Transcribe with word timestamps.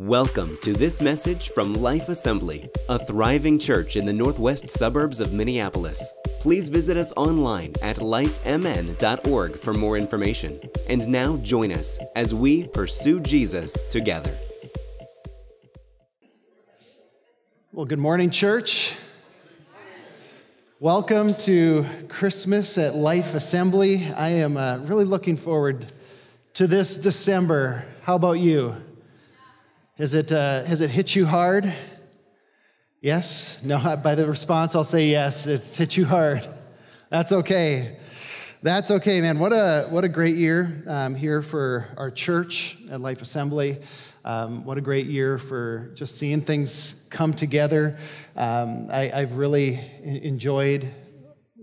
Welcome 0.00 0.56
to 0.62 0.72
this 0.72 0.98
message 1.02 1.50
from 1.50 1.74
Life 1.74 2.08
Assembly, 2.08 2.70
a 2.88 2.98
thriving 2.98 3.58
church 3.58 3.96
in 3.96 4.06
the 4.06 4.14
northwest 4.14 4.70
suburbs 4.70 5.20
of 5.20 5.34
Minneapolis. 5.34 6.14
Please 6.40 6.70
visit 6.70 6.96
us 6.96 7.12
online 7.18 7.74
at 7.82 7.96
lifemn.org 7.96 9.58
for 9.58 9.74
more 9.74 9.98
information. 9.98 10.58
And 10.88 11.06
now 11.06 11.36
join 11.36 11.70
us 11.70 11.98
as 12.16 12.34
we 12.34 12.66
pursue 12.68 13.20
Jesus 13.20 13.82
together. 13.90 14.34
Well, 17.72 17.84
good 17.84 17.98
morning, 17.98 18.30
church. 18.30 18.94
Welcome 20.78 21.34
to 21.40 21.84
Christmas 22.08 22.78
at 22.78 22.94
Life 22.94 23.34
Assembly. 23.34 24.10
I 24.16 24.30
am 24.30 24.56
uh, 24.56 24.78
really 24.78 25.04
looking 25.04 25.36
forward 25.36 25.92
to 26.54 26.66
this 26.66 26.96
December. 26.96 27.84
How 28.04 28.14
about 28.14 28.38
you? 28.38 28.76
Has 30.00 30.14
it, 30.14 30.32
uh, 30.32 30.64
has 30.64 30.80
it 30.80 30.88
hit 30.88 31.14
you 31.14 31.26
hard? 31.26 31.74
Yes? 33.02 33.58
No, 33.62 33.98
by 34.02 34.14
the 34.14 34.26
response, 34.26 34.74
I'll 34.74 34.82
say 34.82 35.08
yes. 35.08 35.46
It's 35.46 35.76
hit 35.76 35.94
you 35.94 36.06
hard. 36.06 36.48
That's 37.10 37.32
okay. 37.32 37.98
That's 38.62 38.90
okay, 38.90 39.20
man. 39.20 39.38
What 39.38 39.52
a, 39.52 39.88
what 39.90 40.04
a 40.04 40.08
great 40.08 40.36
year 40.36 40.82
um, 40.86 41.14
here 41.14 41.42
for 41.42 41.86
our 41.98 42.10
church 42.10 42.78
at 42.90 43.02
Life 43.02 43.20
Assembly. 43.20 43.78
Um, 44.24 44.64
what 44.64 44.78
a 44.78 44.80
great 44.80 45.04
year 45.04 45.36
for 45.36 45.90
just 45.94 46.16
seeing 46.16 46.40
things 46.40 46.94
come 47.10 47.34
together. 47.34 47.98
Um, 48.36 48.88
I, 48.90 49.10
I've 49.12 49.32
really 49.32 49.86
enjoyed 50.02 50.94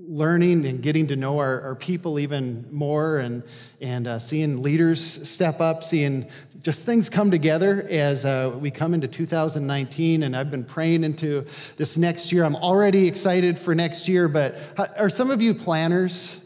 learning 0.07 0.65
and 0.65 0.81
getting 0.81 1.07
to 1.07 1.15
know 1.15 1.37
our, 1.37 1.61
our 1.61 1.75
people 1.75 2.17
even 2.17 2.65
more 2.71 3.19
and, 3.19 3.43
and 3.81 4.07
uh, 4.07 4.17
seeing 4.17 4.61
leaders 4.61 5.27
step 5.29 5.59
up, 5.59 5.83
seeing 5.83 6.27
just 6.61 6.85
things 6.85 7.09
come 7.09 7.29
together 7.29 7.85
as 7.89 8.25
uh, 8.25 8.51
we 8.57 8.71
come 8.71 8.93
into 8.93 9.07
2019. 9.07 10.23
And 10.23 10.35
I've 10.35 10.49
been 10.49 10.63
praying 10.63 11.03
into 11.03 11.45
this 11.75 11.97
next 11.97 12.31
year. 12.31 12.45
I'm 12.45 12.55
already 12.55 13.07
excited 13.07 13.59
for 13.59 13.75
next 13.75 14.07
year, 14.07 14.27
but 14.27 14.55
are 14.97 15.09
some 15.09 15.29
of 15.29 15.41
you 15.41 15.53
planners? 15.53 16.37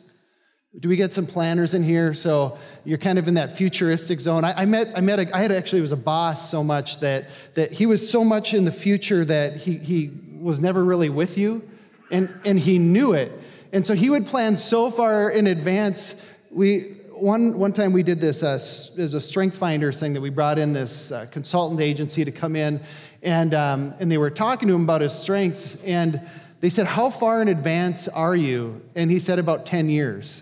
Do 0.79 0.89
we 0.89 0.95
get 0.95 1.13
some 1.13 1.27
planners 1.27 1.73
in 1.73 1.83
here? 1.83 2.13
So 2.13 2.57
you're 2.83 2.97
kind 2.97 3.19
of 3.19 3.27
in 3.27 3.35
that 3.35 3.57
futuristic 3.57 4.21
zone. 4.21 4.43
I, 4.43 4.61
I 4.61 4.65
met, 4.65 4.91
I 4.95 5.01
met, 5.01 5.19
a, 5.19 5.35
I 5.35 5.41
had 5.41 5.51
actually 5.51 5.81
was 5.81 5.91
a 5.91 5.97
boss 5.97 6.49
so 6.49 6.63
much 6.63 6.99
that 7.01 7.29
that 7.55 7.73
he 7.73 7.85
was 7.85 8.09
so 8.09 8.23
much 8.23 8.53
in 8.53 8.63
the 8.63 8.71
future 8.71 9.25
that 9.25 9.57
he 9.57 9.77
he 9.77 10.11
was 10.39 10.61
never 10.61 10.83
really 10.83 11.09
with 11.09 11.37
you, 11.37 11.61
and 12.09 12.33
and 12.45 12.57
he 12.57 12.79
knew 12.79 13.13
it. 13.13 13.40
And 13.73 13.85
so 13.85 13.93
he 13.93 14.09
would 14.09 14.27
plan 14.27 14.57
so 14.57 14.91
far 14.91 15.29
in 15.29 15.47
advance. 15.47 16.15
We, 16.49 16.97
one, 17.11 17.57
one 17.57 17.71
time 17.71 17.93
we 17.93 18.03
did 18.03 18.19
this 18.19 18.43
uh, 18.43 18.55
as 18.55 19.13
a 19.13 19.21
strength 19.21 19.57
finders 19.57 19.99
thing 19.99 20.13
that 20.13 20.21
we 20.21 20.29
brought 20.29 20.59
in 20.59 20.73
this 20.73 21.11
uh, 21.11 21.27
consultant 21.31 21.79
agency 21.79 22.25
to 22.25 22.31
come 22.31 22.55
in 22.55 22.81
and, 23.21 23.53
um, 23.53 23.93
and 23.99 24.11
they 24.11 24.17
were 24.17 24.31
talking 24.31 24.67
to 24.67 24.73
him 24.73 24.83
about 24.83 25.01
his 25.01 25.13
strengths 25.13 25.75
and 25.85 26.21
they 26.59 26.69
said 26.69 26.87
how 26.87 27.09
far 27.09 27.41
in 27.41 27.47
advance 27.47 28.07
are 28.07 28.35
you? 28.35 28.81
And 28.95 29.09
he 29.09 29.19
said 29.19 29.39
about 29.39 29.65
10 29.65 29.89
years. 29.89 30.41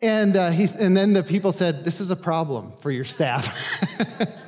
And, 0.00 0.36
uh, 0.36 0.50
he, 0.50 0.68
and 0.78 0.96
then 0.96 1.12
the 1.12 1.22
people 1.22 1.52
said 1.52 1.84
this 1.84 2.00
is 2.00 2.10
a 2.10 2.16
problem 2.16 2.72
for 2.80 2.90
your 2.90 3.04
staff 3.04 3.56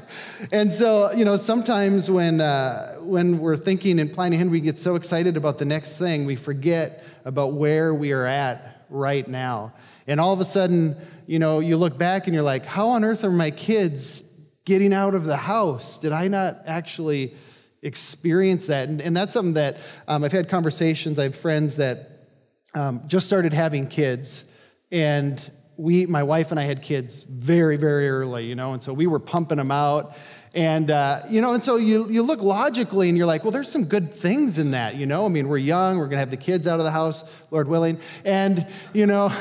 and 0.52 0.72
so, 0.72 1.12
you 1.12 1.24
know, 1.24 1.36
sometimes 1.36 2.10
when, 2.10 2.40
uh, 2.40 2.96
when 3.00 3.38
we're 3.38 3.56
thinking 3.56 4.00
and 4.00 4.12
planning 4.12 4.38
ahead, 4.38 4.50
we 4.50 4.60
get 4.60 4.78
so 4.78 4.94
excited 4.94 5.36
about 5.36 5.58
the 5.58 5.64
next 5.64 5.98
thing, 5.98 6.26
we 6.26 6.36
forget 6.36 7.04
about 7.24 7.54
where 7.54 7.94
we 7.94 8.12
are 8.12 8.26
at 8.26 8.84
right 8.90 9.26
now. 9.26 9.72
And 10.06 10.20
all 10.20 10.32
of 10.32 10.40
a 10.40 10.44
sudden, 10.44 10.96
you 11.26 11.38
know, 11.38 11.60
you 11.60 11.76
look 11.76 11.96
back 11.96 12.26
and 12.26 12.34
you're 12.34 12.42
like, 12.42 12.66
how 12.66 12.88
on 12.88 13.04
earth 13.04 13.24
are 13.24 13.30
my 13.30 13.50
kids 13.50 14.22
getting 14.64 14.92
out 14.92 15.14
of 15.14 15.24
the 15.24 15.36
house? 15.36 15.98
Did 15.98 16.12
I 16.12 16.28
not 16.28 16.62
actually 16.66 17.34
experience 17.82 18.66
that? 18.66 18.88
And, 18.88 19.00
and 19.00 19.16
that's 19.16 19.32
something 19.32 19.54
that 19.54 19.78
um, 20.08 20.24
I've 20.24 20.32
had 20.32 20.48
conversations, 20.48 21.18
I 21.18 21.24
have 21.24 21.36
friends 21.36 21.76
that 21.76 22.28
um, 22.74 23.02
just 23.06 23.26
started 23.26 23.52
having 23.52 23.86
kids, 23.86 24.44
and 24.91 25.50
we, 25.76 26.06
my 26.06 26.22
wife 26.22 26.50
and 26.50 26.60
I 26.60 26.64
had 26.64 26.82
kids 26.82 27.24
very, 27.28 27.76
very 27.76 28.08
early, 28.08 28.46
you 28.46 28.54
know, 28.54 28.72
and 28.72 28.82
so 28.82 28.92
we 28.92 29.06
were 29.06 29.18
pumping 29.18 29.58
them 29.58 29.70
out. 29.70 30.16
And, 30.54 30.88
uh, 30.88 31.22
you 31.28 31.40
know, 31.40 31.52
and 31.54 31.64
so 31.64 31.76
you, 31.76 32.08
you 32.08 32.22
look 32.22 32.40
logically 32.40 33.08
and 33.08 33.18
you're 33.18 33.26
like, 33.26 33.42
well, 33.42 33.50
there's 33.50 33.70
some 33.70 33.84
good 33.84 34.14
things 34.14 34.56
in 34.56 34.70
that, 34.70 34.94
you 34.94 35.04
know? 35.04 35.24
I 35.24 35.28
mean, 35.28 35.48
we're 35.48 35.58
young, 35.58 35.98
we're 35.98 36.04
going 36.04 36.12
to 36.16 36.18
have 36.18 36.30
the 36.30 36.36
kids 36.36 36.68
out 36.68 36.78
of 36.78 36.84
the 36.84 36.92
house, 36.92 37.24
Lord 37.50 37.66
willing. 37.66 37.98
And, 38.24 38.66
you 38.92 39.06
know, 39.06 39.32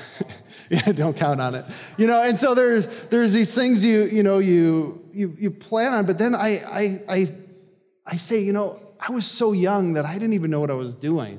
yeah, 0.68 0.90
don't 0.92 1.16
count 1.16 1.40
on 1.40 1.54
it. 1.54 1.64
You 1.96 2.08
know, 2.08 2.20
and 2.20 2.36
so 2.38 2.54
there's, 2.54 2.88
there's 3.10 3.32
these 3.32 3.54
things 3.54 3.84
you, 3.84 4.04
you 4.06 4.24
know, 4.24 4.40
you, 4.40 5.00
you, 5.12 5.36
you 5.38 5.50
plan 5.52 5.92
on, 5.92 6.06
but 6.06 6.18
then 6.18 6.34
I, 6.34 6.58
I, 6.58 7.00
I, 7.08 7.34
I 8.04 8.16
say, 8.16 8.40
you 8.40 8.52
know, 8.52 8.80
I 8.98 9.12
was 9.12 9.26
so 9.26 9.52
young 9.52 9.92
that 9.92 10.04
I 10.04 10.14
didn't 10.14 10.32
even 10.32 10.50
know 10.50 10.60
what 10.60 10.70
I 10.70 10.74
was 10.74 10.94
doing. 10.94 11.38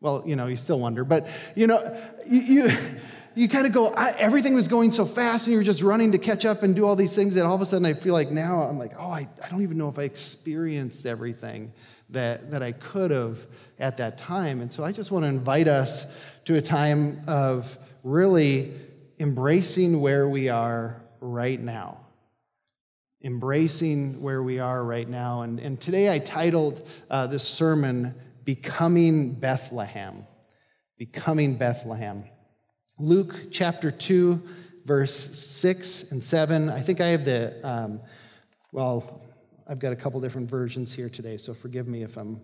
Well, 0.00 0.22
you 0.24 0.36
know, 0.36 0.46
you 0.46 0.56
still 0.56 0.78
wonder, 0.78 1.04
but, 1.04 1.28
you 1.54 1.66
know, 1.66 2.00
you, 2.26 2.40
you 2.40 2.70
you 3.38 3.48
kind 3.48 3.68
of 3.68 3.72
go, 3.72 3.90
everything 3.90 4.54
was 4.54 4.66
going 4.66 4.90
so 4.90 5.06
fast 5.06 5.46
and 5.46 5.52
you 5.52 5.58
were 5.58 5.64
just 5.64 5.80
running 5.80 6.10
to 6.10 6.18
catch 6.18 6.44
up 6.44 6.64
and 6.64 6.74
do 6.74 6.84
all 6.84 6.96
these 6.96 7.14
things 7.14 7.36
that 7.36 7.46
all 7.46 7.54
of 7.54 7.62
a 7.62 7.66
sudden 7.66 7.86
I 7.86 7.94
feel 7.94 8.12
like 8.12 8.32
now 8.32 8.62
I'm 8.62 8.80
like, 8.80 8.94
oh, 8.98 9.12
I, 9.12 9.28
I 9.40 9.48
don't 9.48 9.62
even 9.62 9.78
know 9.78 9.88
if 9.88 9.96
I 9.96 10.02
experienced 10.02 11.06
everything 11.06 11.72
that, 12.10 12.50
that 12.50 12.64
I 12.64 12.72
could 12.72 13.12
have 13.12 13.38
at 13.78 13.98
that 13.98 14.18
time. 14.18 14.60
And 14.60 14.72
so 14.72 14.82
I 14.82 14.90
just 14.90 15.12
want 15.12 15.24
to 15.24 15.28
invite 15.28 15.68
us 15.68 16.04
to 16.46 16.56
a 16.56 16.60
time 16.60 17.22
of 17.28 17.78
really 18.02 18.74
embracing 19.20 20.00
where 20.00 20.28
we 20.28 20.48
are 20.48 21.00
right 21.20 21.60
now. 21.62 22.00
Embracing 23.22 24.20
where 24.20 24.42
we 24.42 24.58
are 24.58 24.82
right 24.82 25.08
now. 25.08 25.42
And, 25.42 25.60
and 25.60 25.80
today 25.80 26.12
I 26.12 26.18
titled 26.18 26.84
uh, 27.08 27.28
this 27.28 27.44
sermon, 27.44 28.16
Becoming 28.42 29.34
Bethlehem. 29.34 30.26
Becoming 30.98 31.56
Bethlehem. 31.56 32.24
Luke 33.00 33.52
chapter 33.52 33.92
2, 33.92 34.42
verse 34.84 35.14
6 35.38 36.06
and 36.10 36.22
7. 36.22 36.68
I 36.68 36.80
think 36.80 37.00
I 37.00 37.06
have 37.08 37.24
the, 37.24 37.54
um, 37.64 38.00
well, 38.72 39.22
I've 39.68 39.78
got 39.78 39.92
a 39.92 39.96
couple 39.96 40.20
different 40.20 40.50
versions 40.50 40.92
here 40.92 41.08
today, 41.08 41.36
so 41.36 41.54
forgive 41.54 41.86
me 41.86 42.02
if 42.02 42.16
I'm 42.16 42.40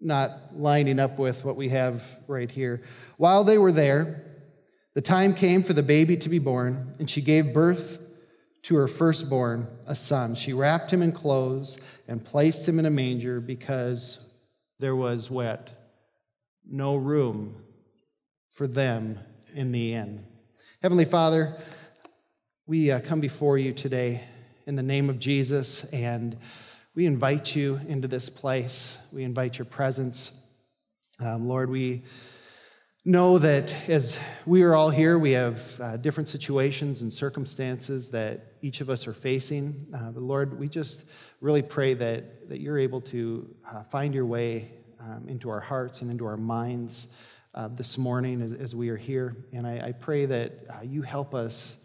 not 0.00 0.56
lining 0.56 0.98
up 0.98 1.18
with 1.18 1.44
what 1.44 1.56
we 1.56 1.68
have 1.68 2.02
right 2.26 2.50
here. 2.50 2.82
While 3.18 3.44
they 3.44 3.58
were 3.58 3.70
there, 3.70 4.24
the 4.94 5.02
time 5.02 5.34
came 5.34 5.62
for 5.62 5.74
the 5.74 5.82
baby 5.82 6.16
to 6.16 6.28
be 6.30 6.38
born, 6.38 6.94
and 6.98 7.10
she 7.10 7.20
gave 7.20 7.52
birth 7.52 7.98
to 8.62 8.76
her 8.76 8.88
firstborn, 8.88 9.66
a 9.86 9.94
son. 9.94 10.34
She 10.36 10.54
wrapped 10.54 10.90
him 10.90 11.02
in 11.02 11.12
clothes 11.12 11.76
and 12.08 12.24
placed 12.24 12.66
him 12.66 12.78
in 12.78 12.86
a 12.86 12.90
manger 12.90 13.40
because 13.40 14.20
there 14.78 14.96
was 14.96 15.30
wet, 15.30 15.68
no 16.66 16.96
room 16.96 17.56
for 18.52 18.66
them 18.66 19.18
in 19.54 19.72
the 19.72 19.94
end. 19.94 20.24
Heavenly 20.82 21.04
Father, 21.04 21.56
we 22.66 22.90
uh, 22.90 23.00
come 23.00 23.20
before 23.20 23.58
you 23.58 23.72
today 23.72 24.22
in 24.66 24.76
the 24.76 24.82
name 24.82 25.10
of 25.10 25.18
Jesus, 25.18 25.84
and 25.92 26.36
we 26.94 27.06
invite 27.06 27.54
you 27.54 27.80
into 27.86 28.08
this 28.08 28.28
place. 28.28 28.96
We 29.10 29.24
invite 29.24 29.58
your 29.58 29.64
presence. 29.64 30.32
Um, 31.20 31.48
Lord, 31.48 31.70
we 31.70 32.02
know 33.04 33.38
that 33.38 33.74
as 33.88 34.18
we 34.46 34.62
are 34.62 34.74
all 34.74 34.90
here, 34.90 35.18
we 35.18 35.32
have 35.32 35.60
uh, 35.80 35.96
different 35.96 36.28
situations 36.28 37.02
and 37.02 37.12
circumstances 37.12 38.10
that 38.10 38.54
each 38.62 38.80
of 38.80 38.88
us 38.88 39.06
are 39.06 39.14
facing. 39.14 39.86
Uh, 39.94 40.10
but 40.10 40.22
Lord, 40.22 40.58
we 40.58 40.68
just 40.68 41.04
really 41.40 41.62
pray 41.62 41.94
that, 41.94 42.48
that 42.48 42.60
you're 42.60 42.78
able 42.78 43.00
to 43.00 43.54
uh, 43.70 43.82
find 43.84 44.14
your 44.14 44.26
way 44.26 44.70
um, 45.00 45.26
into 45.28 45.50
our 45.50 45.60
hearts 45.60 46.00
and 46.00 46.10
into 46.10 46.24
our 46.24 46.36
minds 46.36 47.08
uh, 47.54 47.68
this 47.68 47.98
morning 47.98 48.40
as, 48.40 48.52
as, 48.60 48.74
we 48.74 48.88
are 48.88 48.96
here. 48.96 49.36
And 49.52 49.66
I, 49.66 49.88
I 49.88 49.92
pray 49.92 50.26
that 50.26 50.52
uh, 50.70 50.82
you 50.82 51.02
help 51.02 51.34
us 51.34 51.76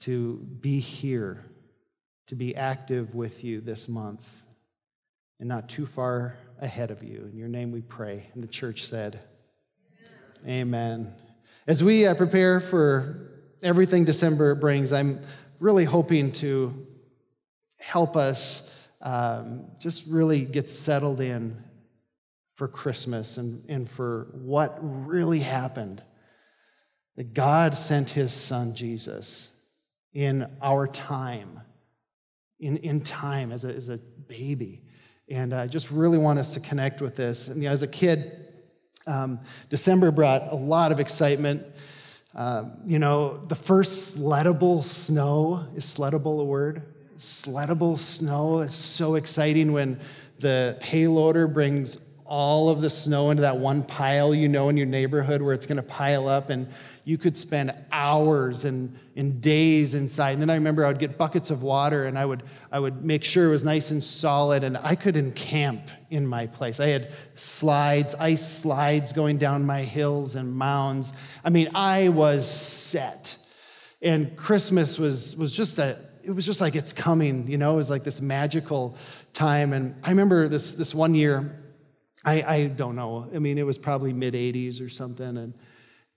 to 0.00 0.36
be 0.60 0.80
here, 0.80 1.44
to 2.28 2.34
be 2.34 2.56
active 2.56 3.14
with 3.14 3.44
you 3.44 3.60
this 3.60 3.88
month, 3.88 4.24
and 5.38 5.48
not 5.48 5.68
too 5.68 5.86
far 5.86 6.38
ahead 6.60 6.90
of 6.90 7.02
you. 7.02 7.28
In 7.30 7.36
your 7.36 7.48
name 7.48 7.72
we 7.72 7.82
pray. 7.82 8.26
And 8.34 8.42
the 8.42 8.48
church 8.48 8.86
said, 8.86 9.20
Amen. 10.44 10.60
Amen. 10.60 11.14
As 11.66 11.84
we 11.84 12.06
uh, 12.06 12.14
prepare 12.14 12.60
for 12.60 13.30
everything 13.62 14.04
December 14.04 14.54
brings, 14.54 14.92
I'm 14.92 15.20
really 15.58 15.84
hoping 15.84 16.32
to 16.32 16.86
help 17.78 18.16
us 18.16 18.62
um, 19.02 19.66
just 19.78 20.06
really 20.06 20.44
get 20.44 20.70
settled 20.70 21.20
in 21.20 21.62
for 22.60 22.68
Christmas 22.68 23.38
and, 23.38 23.64
and 23.70 23.90
for 23.90 24.28
what 24.34 24.76
really 24.82 25.38
happened. 25.38 26.02
That 27.16 27.32
God 27.32 27.74
sent 27.74 28.10
his 28.10 28.34
son 28.34 28.74
Jesus 28.74 29.48
in 30.12 30.46
our 30.60 30.86
time, 30.86 31.62
in, 32.58 32.76
in 32.76 33.00
time 33.00 33.50
as 33.50 33.64
a, 33.64 33.74
as 33.74 33.88
a 33.88 33.96
baby. 33.96 34.82
And 35.26 35.54
I 35.54 35.68
just 35.68 35.90
really 35.90 36.18
want 36.18 36.38
us 36.38 36.52
to 36.52 36.60
connect 36.60 37.00
with 37.00 37.16
this. 37.16 37.48
And 37.48 37.62
you 37.62 37.70
know, 37.70 37.72
as 37.72 37.80
a 37.80 37.86
kid, 37.86 38.48
um, 39.06 39.40
December 39.70 40.10
brought 40.10 40.52
a 40.52 40.54
lot 40.54 40.92
of 40.92 41.00
excitement. 41.00 41.64
Um, 42.34 42.72
you 42.84 42.98
know, 42.98 43.38
the 43.46 43.56
first 43.56 44.18
sleddable 44.18 44.84
snow 44.84 45.66
is 45.74 45.86
sleddable 45.86 46.38
a 46.42 46.44
word? 46.44 46.82
sleddable 47.18 47.96
snow. 47.96 48.60
is 48.60 48.74
so 48.74 49.14
exciting 49.14 49.72
when 49.72 49.98
the 50.40 50.78
payloader 50.82 51.50
brings 51.50 51.96
all 52.30 52.68
of 52.68 52.80
the 52.80 52.88
snow 52.88 53.30
into 53.30 53.40
that 53.40 53.56
one 53.56 53.82
pile 53.82 54.32
you 54.32 54.48
know 54.48 54.68
in 54.68 54.76
your 54.76 54.86
neighborhood 54.86 55.42
where 55.42 55.52
it's 55.52 55.66
going 55.66 55.76
to 55.76 55.82
pile 55.82 56.28
up 56.28 56.48
and 56.48 56.68
you 57.02 57.18
could 57.18 57.36
spend 57.36 57.74
hours 57.90 58.64
and, 58.64 58.96
and 59.16 59.42
days 59.42 59.94
inside. 59.94 60.34
And 60.34 60.42
then 60.42 60.48
i 60.48 60.54
remember 60.54 60.84
i 60.84 60.88
would 60.88 61.00
get 61.00 61.18
buckets 61.18 61.50
of 61.50 61.62
water 61.62 62.06
and 62.06 62.16
i 62.16 62.24
would 62.24 62.44
i 62.70 62.78
would 62.78 63.04
make 63.04 63.24
sure 63.24 63.46
it 63.46 63.50
was 63.50 63.64
nice 63.64 63.90
and 63.90 64.02
solid 64.02 64.62
and 64.62 64.78
i 64.78 64.94
could 64.94 65.16
encamp 65.16 65.88
in 66.08 66.24
my 66.24 66.46
place. 66.46 66.78
I 66.78 66.86
had 66.86 67.12
slides 67.34 68.14
ice 68.14 68.58
slides 68.58 69.12
going 69.12 69.38
down 69.38 69.66
my 69.66 69.82
hills 69.82 70.36
and 70.36 70.54
mounds. 70.54 71.12
I 71.44 71.50
mean 71.50 71.70
i 71.74 72.10
was 72.10 72.48
set. 72.48 73.36
And 74.00 74.36
christmas 74.36 75.00
was 75.00 75.34
was 75.34 75.52
just 75.52 75.80
a 75.80 75.98
it 76.22 76.30
was 76.30 76.46
just 76.46 76.60
like 76.60 76.76
it's 76.76 76.92
coming 76.92 77.48
you 77.48 77.58
know? 77.58 77.72
It 77.72 77.76
was 77.78 77.90
like 77.90 78.04
this 78.04 78.20
magical 78.20 78.94
time. 79.32 79.72
And 79.72 79.96
i 80.04 80.10
remember 80.10 80.46
this 80.46 80.76
this 80.76 80.94
one 80.94 81.14
year 81.16 81.59
I, 82.24 82.42
I 82.42 82.66
don't 82.66 82.96
know. 82.96 83.28
I 83.34 83.38
mean, 83.38 83.58
it 83.58 83.64
was 83.64 83.78
probably 83.78 84.12
mid 84.12 84.34
80s 84.34 84.84
or 84.84 84.88
something. 84.88 85.36
And, 85.36 85.54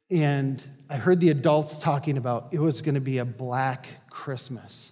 and 0.10 0.62
I 0.90 0.98
heard 0.98 1.20
the 1.20 1.30
adults 1.30 1.80
talking 1.80 2.18
about 2.18 2.50
it 2.52 2.60
was 2.60 2.82
going 2.82 2.96
to 2.96 3.02
be 3.02 3.20
a 3.20 3.26
black 3.26 3.88
Christmas. 4.10 4.92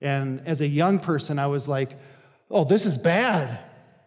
And 0.00 0.42
as 0.46 0.60
a 0.60 0.66
young 0.66 0.98
person, 0.98 1.38
I 1.38 1.46
was 1.46 1.68
like, 1.68 1.98
oh, 2.50 2.64
this 2.64 2.86
is 2.86 2.96
bad. 2.96 3.58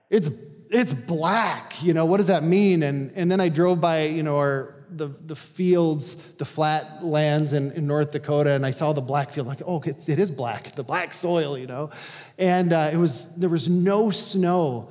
It's, 0.09 0.29
it's 0.69 0.93
black. 0.93 1.81
You 1.83 1.93
know, 1.93 2.05
what 2.05 2.17
does 2.17 2.27
that 2.27 2.43
mean? 2.43 2.83
And, 2.83 3.11
and 3.15 3.31
then 3.31 3.39
I 3.39 3.49
drove 3.49 3.79
by, 3.79 4.05
you 4.05 4.23
know, 4.23 4.37
our, 4.37 4.75
the, 4.91 5.09
the 5.25 5.35
fields, 5.35 6.17
the 6.37 6.45
flat 6.45 7.03
lands 7.05 7.53
in, 7.53 7.71
in 7.73 7.85
North 7.87 8.11
Dakota, 8.11 8.51
and 8.51 8.65
I 8.65 8.71
saw 8.71 8.93
the 8.93 9.01
black 9.01 9.31
field. 9.31 9.47
Like, 9.47 9.61
oh, 9.65 9.81
it 9.85 10.07
is 10.07 10.31
black, 10.31 10.75
the 10.75 10.83
black 10.83 11.13
soil, 11.13 11.57
you 11.57 11.67
know. 11.67 11.91
And 12.37 12.73
uh, 12.73 12.89
it 12.91 12.97
was 12.97 13.27
there 13.37 13.49
was 13.49 13.69
no 13.69 14.09
snow, 14.09 14.89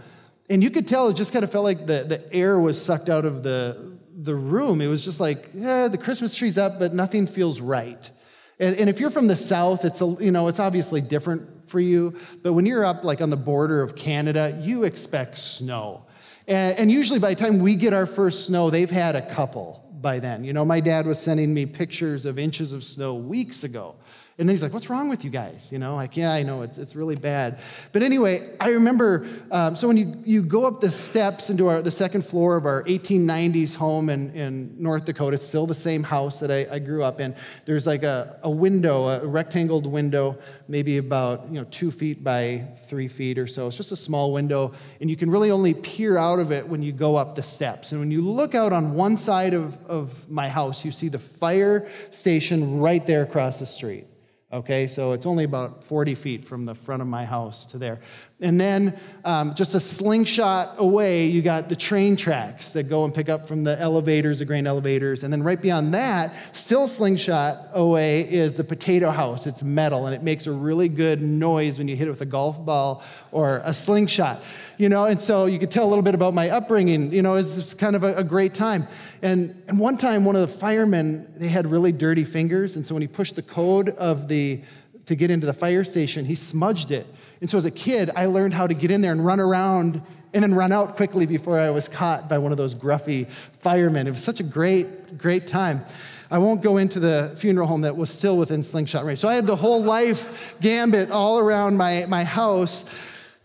and 0.50 0.62
you 0.62 0.70
could 0.70 0.88
tell 0.88 1.08
it 1.08 1.14
just 1.14 1.32
kind 1.32 1.44
of 1.44 1.52
felt 1.52 1.64
like 1.64 1.86
the, 1.86 2.04
the 2.04 2.32
air 2.32 2.58
was 2.58 2.80
sucked 2.80 3.08
out 3.08 3.24
of 3.24 3.42
the, 3.42 3.98
the 4.16 4.34
room. 4.34 4.80
It 4.80 4.86
was 4.86 5.04
just 5.04 5.20
like, 5.20 5.50
yeah, 5.54 5.88
the 5.88 5.98
Christmas 5.98 6.34
tree's 6.34 6.58
up, 6.58 6.78
but 6.78 6.94
nothing 6.94 7.26
feels 7.26 7.60
right. 7.60 8.10
And, 8.58 8.76
and 8.76 8.90
if 8.90 8.98
you're 8.98 9.10
from 9.10 9.26
the 9.26 9.36
South, 9.36 9.84
it's, 9.84 10.00
a, 10.00 10.16
you 10.20 10.30
know, 10.30 10.48
it's 10.48 10.58
obviously 10.58 11.00
different 11.00 11.70
for 11.70 11.80
you. 11.80 12.18
But 12.42 12.54
when 12.54 12.66
you're 12.66 12.84
up 12.84 13.04
like 13.04 13.20
on 13.20 13.30
the 13.30 13.36
border 13.36 13.82
of 13.82 13.94
Canada, 13.94 14.58
you 14.60 14.84
expect 14.84 15.38
snow. 15.38 16.06
And, 16.46 16.76
and 16.78 16.90
usually 16.90 17.18
by 17.18 17.34
the 17.34 17.40
time 17.40 17.60
we 17.60 17.76
get 17.76 17.92
our 17.92 18.06
first 18.06 18.46
snow, 18.46 18.70
they've 18.70 18.90
had 18.90 19.16
a 19.16 19.34
couple 19.34 19.84
by 20.00 20.18
then. 20.18 20.44
You 20.44 20.52
know, 20.52 20.64
my 20.64 20.80
dad 20.80 21.06
was 21.06 21.18
sending 21.18 21.52
me 21.52 21.66
pictures 21.66 22.24
of 22.24 22.38
inches 22.38 22.72
of 22.72 22.82
snow 22.84 23.14
weeks 23.14 23.64
ago. 23.64 23.96
And 24.38 24.48
then 24.48 24.54
he's 24.54 24.62
like, 24.62 24.72
What's 24.72 24.88
wrong 24.88 25.08
with 25.08 25.24
you 25.24 25.30
guys? 25.30 25.66
You 25.72 25.80
know, 25.80 25.96
like, 25.96 26.16
yeah, 26.16 26.32
I 26.32 26.44
know, 26.44 26.62
it's, 26.62 26.78
it's 26.78 26.94
really 26.94 27.16
bad. 27.16 27.58
But 27.90 28.04
anyway, 28.04 28.54
I 28.60 28.68
remember, 28.68 29.26
um, 29.50 29.74
so 29.74 29.88
when 29.88 29.96
you, 29.96 30.22
you 30.24 30.42
go 30.44 30.64
up 30.64 30.80
the 30.80 30.92
steps 30.92 31.50
into 31.50 31.66
our, 31.66 31.82
the 31.82 31.90
second 31.90 32.24
floor 32.24 32.56
of 32.56 32.64
our 32.64 32.84
1890s 32.84 33.74
home 33.74 34.08
in, 34.08 34.30
in 34.36 34.76
North 34.80 35.06
Dakota, 35.06 35.34
it's 35.34 35.44
still 35.44 35.66
the 35.66 35.74
same 35.74 36.04
house 36.04 36.38
that 36.38 36.52
I, 36.52 36.76
I 36.76 36.78
grew 36.78 37.02
up 37.02 37.18
in. 37.18 37.34
There's 37.64 37.84
like 37.84 38.04
a, 38.04 38.38
a 38.44 38.50
window, 38.50 39.08
a 39.08 39.26
rectangled 39.26 39.86
window, 39.86 40.38
maybe 40.68 40.98
about, 40.98 41.48
you 41.50 41.58
know, 41.58 41.66
two 41.72 41.90
feet 41.90 42.22
by 42.22 42.64
three 42.88 43.08
feet 43.08 43.40
or 43.40 43.48
so. 43.48 43.66
It's 43.66 43.76
just 43.76 43.90
a 43.90 43.96
small 43.96 44.32
window, 44.32 44.72
and 45.00 45.10
you 45.10 45.16
can 45.16 45.30
really 45.30 45.50
only 45.50 45.74
peer 45.74 46.16
out 46.16 46.38
of 46.38 46.52
it 46.52 46.66
when 46.66 46.80
you 46.80 46.92
go 46.92 47.16
up 47.16 47.34
the 47.34 47.42
steps. 47.42 47.90
And 47.90 48.00
when 48.00 48.12
you 48.12 48.22
look 48.22 48.54
out 48.54 48.72
on 48.72 48.94
one 48.94 49.16
side 49.16 49.52
of, 49.52 49.76
of 49.86 50.30
my 50.30 50.48
house, 50.48 50.84
you 50.84 50.92
see 50.92 51.08
the 51.08 51.18
fire 51.18 51.88
station 52.12 52.78
right 52.78 53.04
there 53.04 53.24
across 53.24 53.58
the 53.58 53.66
street. 53.66 54.06
Okay, 54.50 54.86
so 54.86 55.12
it's 55.12 55.26
only 55.26 55.44
about 55.44 55.84
40 55.84 56.14
feet 56.14 56.48
from 56.48 56.64
the 56.64 56.74
front 56.74 57.02
of 57.02 57.08
my 57.08 57.26
house 57.26 57.66
to 57.66 57.76
there. 57.76 58.00
And 58.40 58.60
then 58.60 58.96
um, 59.24 59.56
just 59.56 59.74
a 59.74 59.80
slingshot 59.80 60.76
away, 60.78 61.26
you 61.26 61.42
got 61.42 61.68
the 61.68 61.74
train 61.74 62.14
tracks 62.14 62.70
that 62.70 62.84
go 62.84 63.04
and 63.04 63.12
pick 63.12 63.28
up 63.28 63.48
from 63.48 63.64
the 63.64 63.76
elevators, 63.80 64.38
the 64.38 64.44
grain 64.44 64.64
elevators. 64.64 65.24
And 65.24 65.32
then 65.32 65.42
right 65.42 65.60
beyond 65.60 65.92
that, 65.94 66.32
still 66.52 66.86
slingshot 66.86 67.70
away, 67.72 68.30
is 68.30 68.54
the 68.54 68.62
potato 68.62 69.10
house. 69.10 69.48
It's 69.48 69.64
metal 69.64 70.06
and 70.06 70.14
it 70.14 70.22
makes 70.22 70.46
a 70.46 70.52
really 70.52 70.88
good 70.88 71.20
noise 71.20 71.78
when 71.78 71.88
you 71.88 71.96
hit 71.96 72.06
it 72.06 72.12
with 72.12 72.20
a 72.20 72.26
golf 72.26 72.64
ball 72.64 73.02
or 73.32 73.60
a 73.64 73.74
slingshot. 73.74 74.40
You 74.76 74.88
know, 74.88 75.06
and 75.06 75.20
so 75.20 75.46
you 75.46 75.58
could 75.58 75.72
tell 75.72 75.84
a 75.84 75.90
little 75.90 76.02
bit 76.02 76.14
about 76.14 76.32
my 76.32 76.48
upbringing. 76.50 77.12
You 77.12 77.22
know, 77.22 77.34
it's, 77.34 77.74
kind 77.74 77.96
of 77.96 78.04
a, 78.04 78.18
a 78.18 78.24
great 78.24 78.54
time. 78.54 78.86
And, 79.20 79.60
and 79.66 79.80
one 79.80 79.98
time, 79.98 80.24
one 80.24 80.36
of 80.36 80.48
the 80.48 80.58
firemen, 80.58 81.34
they 81.36 81.48
had 81.48 81.68
really 81.68 81.90
dirty 81.90 82.24
fingers. 82.24 82.76
And 82.76 82.86
so 82.86 82.94
when 82.94 83.02
he 83.02 83.08
pushed 83.08 83.34
the 83.34 83.42
code 83.42 83.88
of 83.90 84.28
the 84.28 84.62
to 85.06 85.16
get 85.16 85.30
into 85.30 85.46
the 85.46 85.54
fire 85.54 85.84
station, 85.84 86.24
he 86.24 86.34
smudged 86.34 86.90
it. 86.90 87.06
And 87.40 87.48
so 87.48 87.58
as 87.58 87.64
a 87.64 87.70
kid, 87.70 88.10
I 88.14 88.26
learned 88.26 88.54
how 88.54 88.66
to 88.66 88.74
get 88.74 88.90
in 88.90 89.00
there 89.00 89.12
and 89.12 89.24
run 89.24 89.40
around 89.40 90.02
and 90.34 90.42
then 90.42 90.54
run 90.54 90.72
out 90.72 90.96
quickly 90.96 91.26
before 91.26 91.58
I 91.58 91.70
was 91.70 91.88
caught 91.88 92.28
by 92.28 92.38
one 92.38 92.52
of 92.52 92.58
those 92.58 92.74
gruffy 92.74 93.28
firemen. 93.60 94.06
It 94.06 94.10
was 94.10 94.22
such 94.22 94.40
a 94.40 94.44
great, 94.44 95.16
great 95.16 95.46
time. 95.46 95.84
I 96.30 96.38
won't 96.38 96.60
go 96.60 96.76
into 96.76 97.00
the 97.00 97.34
funeral 97.38 97.66
home 97.66 97.80
that 97.82 97.96
was 97.96 98.10
still 98.10 98.36
within 98.36 98.62
slingshot 98.62 99.04
range. 99.04 99.20
So 99.20 99.28
I 99.28 99.34
had 99.34 99.46
the 99.46 99.56
whole 99.56 99.82
life 99.82 100.56
gambit 100.60 101.10
all 101.10 101.38
around 101.38 101.78
my, 101.78 102.04
my 102.06 102.24
house. 102.24 102.84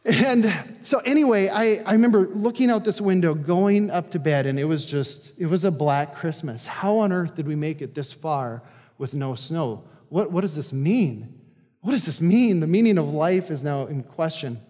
And 0.03 0.53
so 0.81 0.99
anyway, 0.99 1.47
I, 1.47 1.75
I 1.85 1.93
remember 1.93 2.27
looking 2.27 2.69
out 2.69 2.83
this 2.83 2.99
window, 2.99 3.33
going 3.33 3.89
up 3.89 4.11
to 4.11 4.19
bed, 4.19 4.45
and 4.45 4.59
it 4.59 4.65
was 4.65 4.85
just, 4.85 5.31
it 5.37 5.45
was 5.45 5.63
a 5.63 5.71
black 5.71 6.15
Christmas. 6.15 6.67
How 6.67 6.97
on 6.97 7.13
earth 7.13 7.35
did 7.35 7.47
we 7.47 7.55
make 7.55 7.81
it 7.81 7.95
this 7.95 8.11
far 8.11 8.61
with 8.97 9.13
no 9.13 9.33
snow? 9.35 9.85
What, 10.09 10.31
what 10.31 10.41
does 10.41 10.55
this 10.55 10.73
mean? 10.73 11.39
What 11.83 11.91
does 11.91 12.05
this 12.05 12.21
mean? 12.21 12.61
The 12.61 12.67
meaning 12.67 12.97
of 12.97 13.09
life 13.09 13.51
is 13.51 13.61
now 13.61 13.87
in 13.87 14.03
question. 14.03 14.61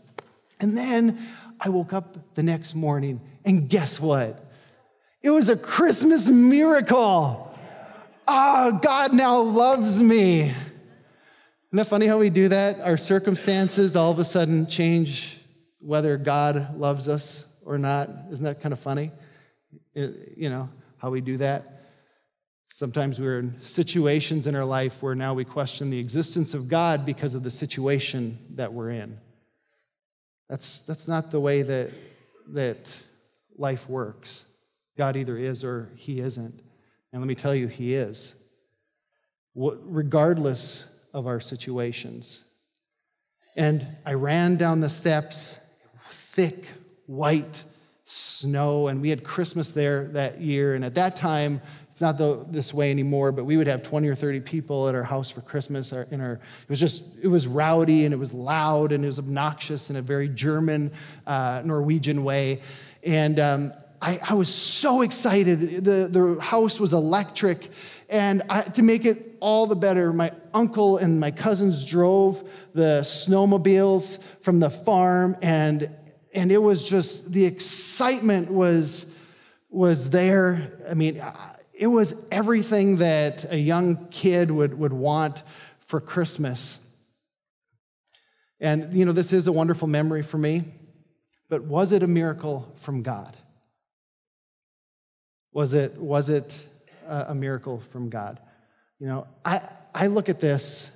And 0.60 0.75
then 0.75 1.27
I 1.60 1.69
woke 1.69 1.94
up 1.94 2.18
the 2.33 2.42
next 2.42 2.74
morning, 2.74 3.21
and 3.45 3.69
guess 3.69 4.00
what? 4.00 4.44
It 5.21 5.30
was 5.30 5.48
a 5.48 5.56
Christmas 5.56 6.27
miracle. 6.27 7.56
Ah, 8.27 8.65
oh, 8.65 8.80
God 8.80 9.13
now 9.13 9.42
loves 9.42 10.00
me. 10.01 10.42
Isn't 10.42 10.57
that 11.74 11.86
funny 11.86 12.07
how 12.07 12.18
we 12.18 12.31
do 12.31 12.50
that? 12.50 12.80
Our 12.81 12.98
circumstances 12.98 13.95
all 13.95 14.12
of 14.12 14.18
a 14.18 14.25
sudden 14.25 14.66
change 14.66 15.38
whether 15.80 16.18
God 16.18 16.80
loves 16.80 17.07
us 17.07 17.45
or 17.63 17.77
not. 17.77 18.09
Isn't 18.31 18.44
that 18.44 18.59
kind 18.59 18.74
of 18.74 18.80
funny? 18.80 19.12
It, 19.94 20.33
you 20.36 20.50
know, 20.50 20.68
how 20.98 21.12
we 21.12 21.21
do 21.21 21.38
that? 21.38 21.73
Sometimes 22.75 23.20
we're 23.20 23.38
in 23.38 23.62
situations 23.62 24.48
in 24.48 24.56
our 24.56 24.66
life 24.66 24.96
where 25.00 25.14
now 25.14 25.36
we 25.36 25.46
question 25.46 25.92
the 25.92 26.00
existence 26.00 26.56
of 26.56 26.68
God 26.68 27.06
because 27.06 27.36
of 27.36 27.44
the 27.44 27.52
situation 27.52 28.40
that 28.56 28.74
we're 28.74 28.90
in. 28.90 29.20
That's, 30.50 30.80
that's 30.80 31.07
not 31.07 31.30
the 31.30 31.40
way 31.40 31.62
that, 31.62 31.92
that 32.47 32.88
life 33.59 33.88
works. 33.88 34.45
God 34.97 35.16
either 35.16 35.38
is 35.38 35.64
or 35.64 35.92
he 35.97 36.19
isn't. 36.19 36.62
And 37.12 37.21
let 37.21 37.28
me 37.28 37.36
tell 37.36 37.54
you, 37.54 37.68
he 37.68 37.94
is. 37.94 38.33
What, 39.54 39.78
regardless 39.83 40.86
of 41.14 41.28
our 41.28 41.42
situations. 41.42 42.40
And 43.56 43.86
I 44.04 44.14
ran 44.14 44.57
down 44.57 44.80
the 44.80 44.90
steps, 44.90 45.59
thick 46.12 46.66
white 47.06 47.66
snow, 48.06 48.88
and 48.88 49.00
we 49.00 49.09
had 49.09 49.24
Christmas 49.24 49.74
there 49.74 50.07
that 50.14 50.42
year. 50.42 50.74
And 50.74 50.83
at 50.83 50.95
that 50.95 51.16
time, 51.16 51.62
it's 51.94 52.02
not 52.02 52.18
the, 52.18 52.44
this 52.50 52.73
way 52.73 52.90
anymore, 52.90 53.31
but 53.31 53.45
we 53.45 53.56
would 53.56 53.68
have 53.68 53.83
20 53.83 54.07
or 54.07 54.16
30 54.16 54.40
people 54.40 54.90
at 54.90 54.95
our 54.95 55.04
house 55.04 55.30
for 55.30 55.42
Christmas. 55.42 55.94
Our, 55.94 56.07
in 56.09 56.21
our, 56.21 56.33
it 56.33 56.69
was 56.69 56.80
just, 56.80 57.04
it 57.21 57.28
was 57.28 57.45
rowdy 57.45 58.06
and 58.06 58.16
it 58.16 58.18
was 58.18 58.33
loud 58.33 58.92
and 58.92 59.04
it 59.04 59.07
was 59.07 59.19
obnoxious 59.19 59.92
in 59.92 59.95
a 59.95 60.02
very 60.02 60.28
German, 60.28 60.92
uh, 61.28 61.62
Norwegian 61.64 62.23
way. 62.23 62.64
And 63.04 63.40
um, 63.40 63.73
I, 64.02 64.19
I, 64.28 64.33
was 64.33 64.52
so 64.52 65.04
excited. 65.04 65.85
The, 65.85 66.07
the 66.07 66.42
house 66.42 66.80
was 66.80 66.94
electric. 66.94 67.69
And 68.09 68.42
I, 68.50 68.64
to 68.64 68.81
make 68.81 69.06
it 69.06 69.38
all 69.40 69.68
the 69.68 69.76
better, 69.76 70.12
my 70.12 70.31
uncle 70.52 70.97
and 70.97 71.19
my 71.19 71.30
cousins 71.30 71.85
drove 71.85 72.50
the 72.73 73.02
snowmobiles 73.04 74.18
from 74.42 74.59
the 74.59 74.71
farm. 74.71 75.38
And, 75.44 75.92
and 76.33 76.52
it 76.52 76.57
was 76.57 76.83
just, 76.83 77.31
the 77.31 77.45
excitement 77.45 78.50
was, 78.50 79.06
was 79.69 80.09
there. 80.09 80.71
I 80.90 80.95
mean, 80.95 81.23
it 81.83 81.87
was 81.87 82.16
everything 82.31 82.95
that 82.95 83.52
a 83.52 83.57
young 83.57 84.07
kid 84.07 84.49
would, 84.49 84.73
would 84.80 84.94
want 84.94 85.44
for 85.87 85.99
Christmas. 85.99 86.80
And, 88.61 88.94
you 88.94 89.04
know, 89.04 89.11
this 89.11 89.33
is 89.33 89.47
a 89.47 89.52
wonderful 89.52 89.90
memory 89.90 90.23
for 90.23 90.37
me, 90.37 90.63
but 91.49 91.66
was 91.66 91.92
it 91.92 92.02
a 92.02 92.07
miracle 92.07 92.73
from 92.83 93.02
God? 93.02 93.35
Was 95.52 95.73
it, 95.73 95.97
was 95.97 96.30
it 96.30 96.57
a 97.06 97.35
miracle 97.35 97.81
from 97.92 98.09
God? 98.09 98.40
You 98.97 99.07
know, 99.07 99.28
I, 99.44 99.63
I 99.94 100.07
look 100.07 100.30
at 100.30 100.40
this 100.40 100.90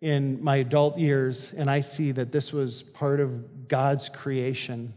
in 0.00 0.40
my 0.40 0.58
adult 0.58 0.98
years 0.98 1.52
and 1.52 1.68
I 1.68 1.80
see 1.80 2.12
that 2.12 2.30
this 2.30 2.52
was 2.52 2.84
part 2.84 3.18
of 3.18 3.66
God's 3.66 4.08
creation 4.08 4.94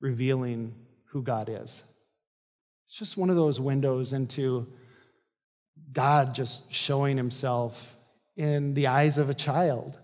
revealing 0.00 0.74
who 1.08 1.22
God 1.22 1.50
is. 1.50 1.82
It's 2.86 2.98
just 2.98 3.16
one 3.16 3.30
of 3.30 3.36
those 3.36 3.60
windows 3.60 4.12
into 4.12 4.66
God 5.92 6.34
just 6.34 6.70
showing 6.72 7.16
himself 7.16 7.96
in 8.36 8.74
the 8.74 8.88
eyes 8.88 9.18
of 9.18 9.30
a 9.30 9.34
child. 9.34 9.98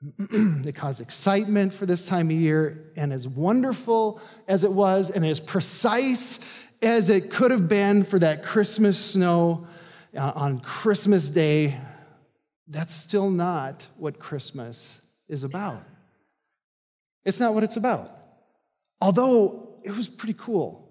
it 0.18 0.74
caused 0.74 1.00
excitement 1.00 1.74
for 1.74 1.86
this 1.86 2.06
time 2.06 2.30
of 2.30 2.36
year. 2.36 2.92
And 2.96 3.12
as 3.12 3.26
wonderful 3.26 4.20
as 4.46 4.64
it 4.64 4.72
was, 4.72 5.10
and 5.10 5.24
as 5.26 5.40
precise 5.40 6.38
as 6.80 7.10
it 7.10 7.30
could 7.30 7.50
have 7.50 7.68
been 7.68 8.04
for 8.04 8.18
that 8.18 8.44
Christmas 8.44 8.98
snow 8.98 9.66
uh, 10.16 10.32
on 10.34 10.60
Christmas 10.60 11.28
Day, 11.28 11.78
that's 12.68 12.94
still 12.94 13.30
not 13.30 13.86
what 13.96 14.18
Christmas 14.18 14.94
is 15.28 15.42
about. 15.42 15.82
It's 17.24 17.40
not 17.40 17.54
what 17.54 17.64
it's 17.64 17.76
about. 17.76 18.10
Although 19.00 19.80
it 19.82 19.94
was 19.94 20.08
pretty 20.08 20.34
cool. 20.38 20.87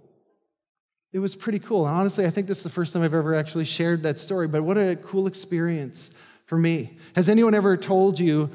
It 1.13 1.19
was 1.19 1.35
pretty 1.35 1.59
cool. 1.59 1.87
And 1.87 1.95
honestly, 1.95 2.25
I 2.25 2.29
think 2.29 2.47
this 2.47 2.59
is 2.59 2.63
the 2.63 2.69
first 2.69 2.93
time 2.93 3.01
I've 3.01 3.13
ever 3.13 3.33
actually 3.33 3.65
shared 3.65 4.03
that 4.03 4.19
story, 4.19 4.47
but 4.47 4.63
what 4.63 4.77
a 4.77 4.97
cool 5.03 5.27
experience 5.27 6.11
for 6.45 6.57
me. 6.57 6.97
Has 7.15 7.29
anyone 7.29 7.55
ever 7.55 7.77
told 7.77 8.19
you 8.19 8.49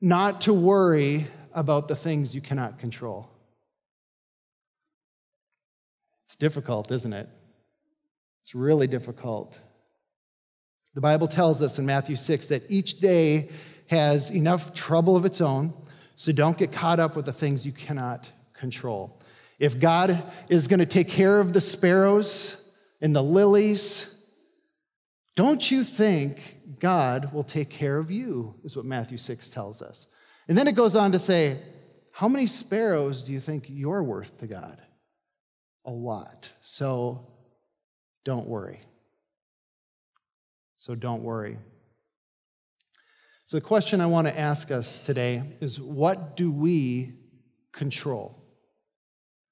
not 0.00 0.40
to 0.42 0.52
worry 0.52 1.28
about 1.52 1.88
the 1.88 1.96
things 1.96 2.34
you 2.34 2.40
cannot 2.40 2.78
control? 2.78 3.28
It's 6.26 6.36
difficult, 6.36 6.90
isn't 6.90 7.12
it? 7.12 7.28
It's 8.42 8.54
really 8.54 8.86
difficult. 8.86 9.58
The 10.94 11.00
Bible 11.00 11.28
tells 11.28 11.62
us 11.62 11.78
in 11.78 11.86
Matthew 11.86 12.16
6 12.16 12.48
that 12.48 12.64
each 12.68 12.98
day 13.00 13.50
has 13.86 14.30
enough 14.30 14.74
trouble 14.74 15.16
of 15.16 15.24
its 15.24 15.40
own, 15.40 15.72
so 16.16 16.32
don't 16.32 16.58
get 16.58 16.72
caught 16.72 17.00
up 17.00 17.16
with 17.16 17.24
the 17.24 17.32
things 17.32 17.64
you 17.64 17.72
cannot 17.72 18.28
control. 18.52 19.17
If 19.58 19.80
God 19.80 20.22
is 20.48 20.66
going 20.68 20.80
to 20.80 20.86
take 20.86 21.08
care 21.08 21.40
of 21.40 21.52
the 21.52 21.60
sparrows 21.60 22.56
and 23.00 23.14
the 23.14 23.22
lilies, 23.22 24.06
don't 25.34 25.70
you 25.70 25.84
think 25.84 26.78
God 26.78 27.32
will 27.32 27.44
take 27.44 27.70
care 27.70 27.98
of 27.98 28.10
you, 28.10 28.54
is 28.64 28.76
what 28.76 28.84
Matthew 28.84 29.18
6 29.18 29.48
tells 29.48 29.82
us. 29.82 30.06
And 30.46 30.56
then 30.56 30.68
it 30.68 30.74
goes 30.74 30.96
on 30.96 31.12
to 31.12 31.18
say, 31.18 31.60
How 32.12 32.28
many 32.28 32.46
sparrows 32.46 33.22
do 33.22 33.32
you 33.32 33.40
think 33.40 33.66
you're 33.68 34.02
worth 34.02 34.38
to 34.38 34.46
God? 34.46 34.80
A 35.84 35.90
lot. 35.90 36.48
So 36.62 37.28
don't 38.24 38.46
worry. 38.46 38.80
So 40.76 40.94
don't 40.94 41.22
worry. 41.22 41.58
So, 43.46 43.56
the 43.56 43.62
question 43.62 44.02
I 44.02 44.06
want 44.06 44.26
to 44.26 44.38
ask 44.38 44.70
us 44.70 44.98
today 44.98 45.42
is 45.62 45.80
what 45.80 46.36
do 46.36 46.52
we 46.52 47.14
control? 47.72 48.36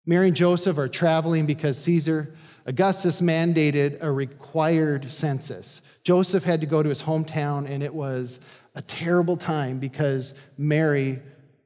Mary 0.06 0.28
and 0.28 0.36
Joseph 0.36 0.78
are 0.78 0.88
traveling 0.88 1.46
because 1.46 1.76
Caesar 1.78 2.32
Augustus 2.64 3.20
mandated 3.20 3.98
a 4.00 4.10
required 4.10 5.10
census. 5.10 5.82
Joseph 6.04 6.44
had 6.44 6.60
to 6.60 6.66
go 6.66 6.82
to 6.82 6.88
his 6.88 7.02
hometown, 7.02 7.68
and 7.68 7.82
it 7.82 7.94
was 7.94 8.40
a 8.74 8.82
terrible 8.82 9.36
time 9.36 9.78
because 9.78 10.34
Mary 10.58 11.20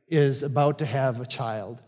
is 0.08 0.42
about 0.42 0.78
to 0.78 0.86
have 0.86 1.20
a 1.20 1.26
child. 1.26 1.80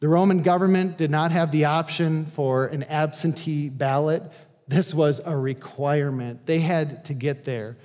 The 0.00 0.08
Roman 0.08 0.42
government 0.42 0.96
did 0.96 1.10
not 1.10 1.30
have 1.30 1.52
the 1.52 1.66
option 1.66 2.26
for 2.26 2.66
an 2.66 2.84
absentee 2.84 3.68
ballot. 3.68 4.22
This 4.66 4.94
was 4.94 5.20
a 5.24 5.36
requirement. 5.36 6.46
They 6.46 6.60
had 6.60 7.04
to 7.06 7.14
get 7.14 7.44
there. 7.44 7.76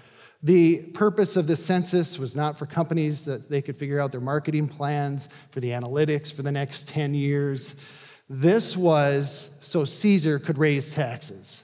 The 0.45 0.77
purpose 0.77 1.37
of 1.37 1.47
the 1.47 1.55
census 1.55 2.19
was 2.19 2.35
not 2.35 2.59
for 2.59 2.67
companies 2.67 3.25
that 3.25 3.49
they 3.49 3.63
could 3.63 3.79
figure 3.79 3.99
out 3.99 4.11
their 4.11 4.21
marketing 4.21 4.67
plans, 4.67 5.27
for 5.49 5.59
the 5.59 5.69
analytics 5.69 6.31
for 6.31 6.43
the 6.43 6.51
next 6.51 6.87
10 6.87 7.15
years. 7.15 7.73
This 8.29 8.77
was 8.77 9.49
so 9.59 9.85
Caesar 9.85 10.37
could 10.37 10.59
raise 10.59 10.91
taxes. 10.91 11.63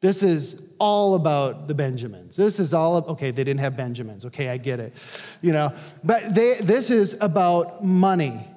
This 0.00 0.22
is 0.22 0.56
all 0.78 1.14
about 1.14 1.68
the 1.68 1.74
Benjamins. 1.74 2.36
This 2.36 2.58
is 2.58 2.72
all, 2.72 2.96
of, 2.96 3.06
okay, 3.08 3.32
they 3.32 3.44
didn't 3.44 3.60
have 3.60 3.76
Benjamins. 3.76 4.24
Okay, 4.24 4.48
I 4.48 4.56
get 4.56 4.80
it. 4.80 4.94
You 5.42 5.52
know, 5.52 5.74
but 6.02 6.34
they, 6.34 6.54
this 6.54 6.88
is 6.88 7.18
about 7.20 7.84
money. 7.84 8.48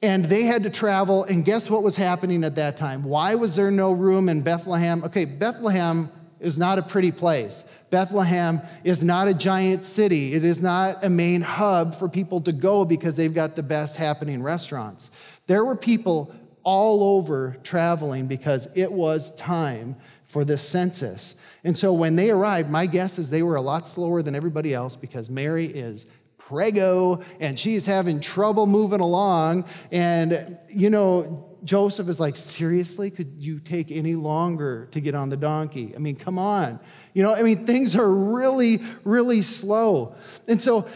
And 0.00 0.24
they 0.24 0.44
had 0.44 0.62
to 0.62 0.70
travel, 0.70 1.24
and 1.24 1.44
guess 1.44 1.68
what 1.68 1.82
was 1.82 1.96
happening 1.96 2.44
at 2.44 2.54
that 2.54 2.78
time? 2.78 3.04
Why 3.04 3.34
was 3.34 3.56
there 3.56 3.70
no 3.70 3.92
room 3.92 4.30
in 4.30 4.40
Bethlehem? 4.40 5.04
Okay, 5.04 5.26
Bethlehem 5.26 6.10
is 6.40 6.58
not 6.58 6.78
a 6.78 6.82
pretty 6.82 7.10
place. 7.10 7.64
Bethlehem 7.90 8.60
is 8.84 9.02
not 9.02 9.28
a 9.28 9.34
giant 9.34 9.84
city. 9.84 10.32
It 10.32 10.44
is 10.44 10.60
not 10.60 11.04
a 11.04 11.08
main 11.08 11.40
hub 11.40 11.98
for 11.98 12.08
people 12.08 12.40
to 12.42 12.52
go 12.52 12.84
because 12.84 13.16
they've 13.16 13.32
got 13.34 13.56
the 13.56 13.62
best 13.62 13.96
happening 13.96 14.42
restaurants. 14.42 15.10
There 15.46 15.64
were 15.64 15.76
people 15.76 16.34
all 16.62 17.16
over 17.16 17.56
traveling 17.62 18.26
because 18.26 18.68
it 18.74 18.90
was 18.90 19.30
time 19.32 19.96
for 20.26 20.44
the 20.44 20.58
census. 20.58 21.36
And 21.64 21.78
so 21.78 21.92
when 21.92 22.16
they 22.16 22.30
arrived, 22.30 22.68
my 22.68 22.86
guess 22.86 23.18
is 23.18 23.30
they 23.30 23.42
were 23.42 23.56
a 23.56 23.60
lot 23.60 23.86
slower 23.86 24.20
than 24.22 24.34
everybody 24.34 24.74
else 24.74 24.96
because 24.96 25.30
Mary 25.30 25.66
is 25.66 26.06
prego 26.46 27.20
and 27.40 27.58
she's 27.58 27.86
having 27.86 28.20
trouble 28.20 28.66
moving 28.66 29.00
along. 29.00 29.64
And, 29.90 30.56
you 30.68 30.90
know, 30.90 31.56
Joseph 31.64 32.08
is 32.08 32.20
like, 32.20 32.36
seriously, 32.36 33.10
could 33.10 33.34
you 33.38 33.58
take 33.58 33.90
any 33.90 34.14
longer 34.14 34.86
to 34.92 35.00
get 35.00 35.14
on 35.14 35.28
the 35.28 35.36
donkey? 35.36 35.92
I 35.94 35.98
mean, 35.98 36.16
come 36.16 36.38
on. 36.38 36.78
You 37.14 37.24
know, 37.24 37.34
I 37.34 37.42
mean, 37.42 37.66
things 37.66 37.96
are 37.96 38.08
really, 38.08 38.80
really 39.02 39.42
slow. 39.42 40.14
And 40.46 40.62
so 40.62 40.86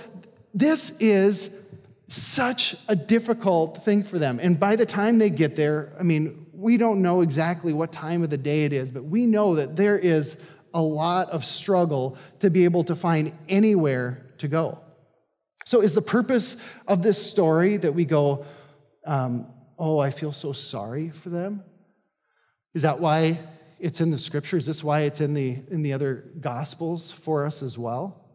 this 0.54 0.92
is 1.00 1.50
such 2.06 2.76
a 2.88 2.94
difficult 2.94 3.84
thing 3.84 4.04
for 4.04 4.18
them. 4.18 4.38
And 4.40 4.58
by 4.58 4.76
the 4.76 4.86
time 4.86 5.18
they 5.18 5.30
get 5.30 5.56
there, 5.56 5.92
I 5.98 6.04
mean, 6.04 6.46
we 6.52 6.76
don't 6.76 7.02
know 7.02 7.22
exactly 7.22 7.72
what 7.72 7.90
time 7.90 8.22
of 8.22 8.30
the 8.30 8.38
day 8.38 8.64
it 8.64 8.72
is, 8.72 8.90
but 8.92 9.04
we 9.04 9.26
know 9.26 9.56
that 9.56 9.76
there 9.76 9.98
is 9.98 10.36
a 10.74 10.82
lot 10.82 11.30
of 11.30 11.44
struggle 11.44 12.16
to 12.38 12.50
be 12.50 12.64
able 12.64 12.84
to 12.84 12.94
find 12.94 13.32
anywhere 13.48 14.26
to 14.38 14.46
go. 14.46 14.78
So, 15.66 15.82
is 15.82 15.94
the 15.94 16.02
purpose 16.02 16.56
of 16.86 17.02
this 17.02 17.24
story 17.24 17.76
that 17.76 17.94
we 17.94 18.04
go, 18.04 18.44
um, 19.06 19.46
oh, 19.78 19.98
I 19.98 20.10
feel 20.10 20.32
so 20.32 20.52
sorry 20.52 21.10
for 21.10 21.28
them? 21.28 21.62
Is 22.74 22.82
that 22.82 23.00
why 23.00 23.40
it's 23.78 24.00
in 24.00 24.10
the 24.10 24.18
scripture? 24.18 24.56
Is 24.56 24.66
this 24.66 24.84
why 24.84 25.00
it's 25.00 25.20
in 25.20 25.34
the, 25.34 25.58
in 25.70 25.82
the 25.82 25.92
other 25.92 26.30
gospels 26.40 27.12
for 27.12 27.46
us 27.46 27.62
as 27.62 27.76
well? 27.76 28.28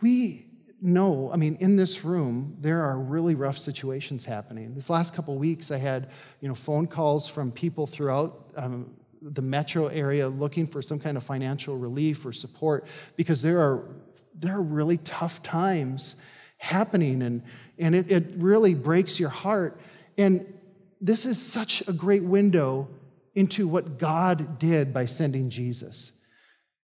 We 0.00 0.46
know, 0.80 1.30
I 1.32 1.36
mean, 1.36 1.56
in 1.60 1.76
this 1.76 2.04
room, 2.04 2.56
there 2.60 2.82
are 2.82 2.98
really 2.98 3.34
rough 3.34 3.58
situations 3.58 4.24
happening. 4.24 4.74
This 4.74 4.90
last 4.90 5.14
couple 5.14 5.36
weeks, 5.38 5.70
I 5.70 5.78
had, 5.78 6.10
you 6.40 6.48
know, 6.48 6.54
phone 6.54 6.86
calls 6.86 7.26
from 7.26 7.52
people 7.52 7.86
throughout 7.86 8.52
um, 8.56 8.90
the 9.22 9.40
metro 9.40 9.86
area 9.86 10.28
looking 10.28 10.66
for 10.66 10.82
some 10.82 10.98
kind 10.98 11.16
of 11.16 11.24
financial 11.24 11.76
relief 11.76 12.26
or 12.26 12.32
support 12.32 12.86
because 13.16 13.40
there 13.40 13.60
are 13.60 13.88
there 14.34 14.56
are 14.56 14.62
really 14.62 14.98
tough 14.98 15.42
times 15.42 16.14
happening, 16.58 17.22
and 17.22 17.42
and 17.78 17.94
it, 17.94 18.10
it 18.10 18.32
really 18.36 18.74
breaks 18.74 19.18
your 19.18 19.30
heart. 19.30 19.80
And 20.16 20.52
this 21.00 21.26
is 21.26 21.40
such 21.40 21.82
a 21.86 21.92
great 21.92 22.22
window 22.22 22.88
into 23.34 23.66
what 23.66 23.98
God 23.98 24.58
did 24.58 24.92
by 24.94 25.06
sending 25.06 25.50
Jesus. 25.50 26.12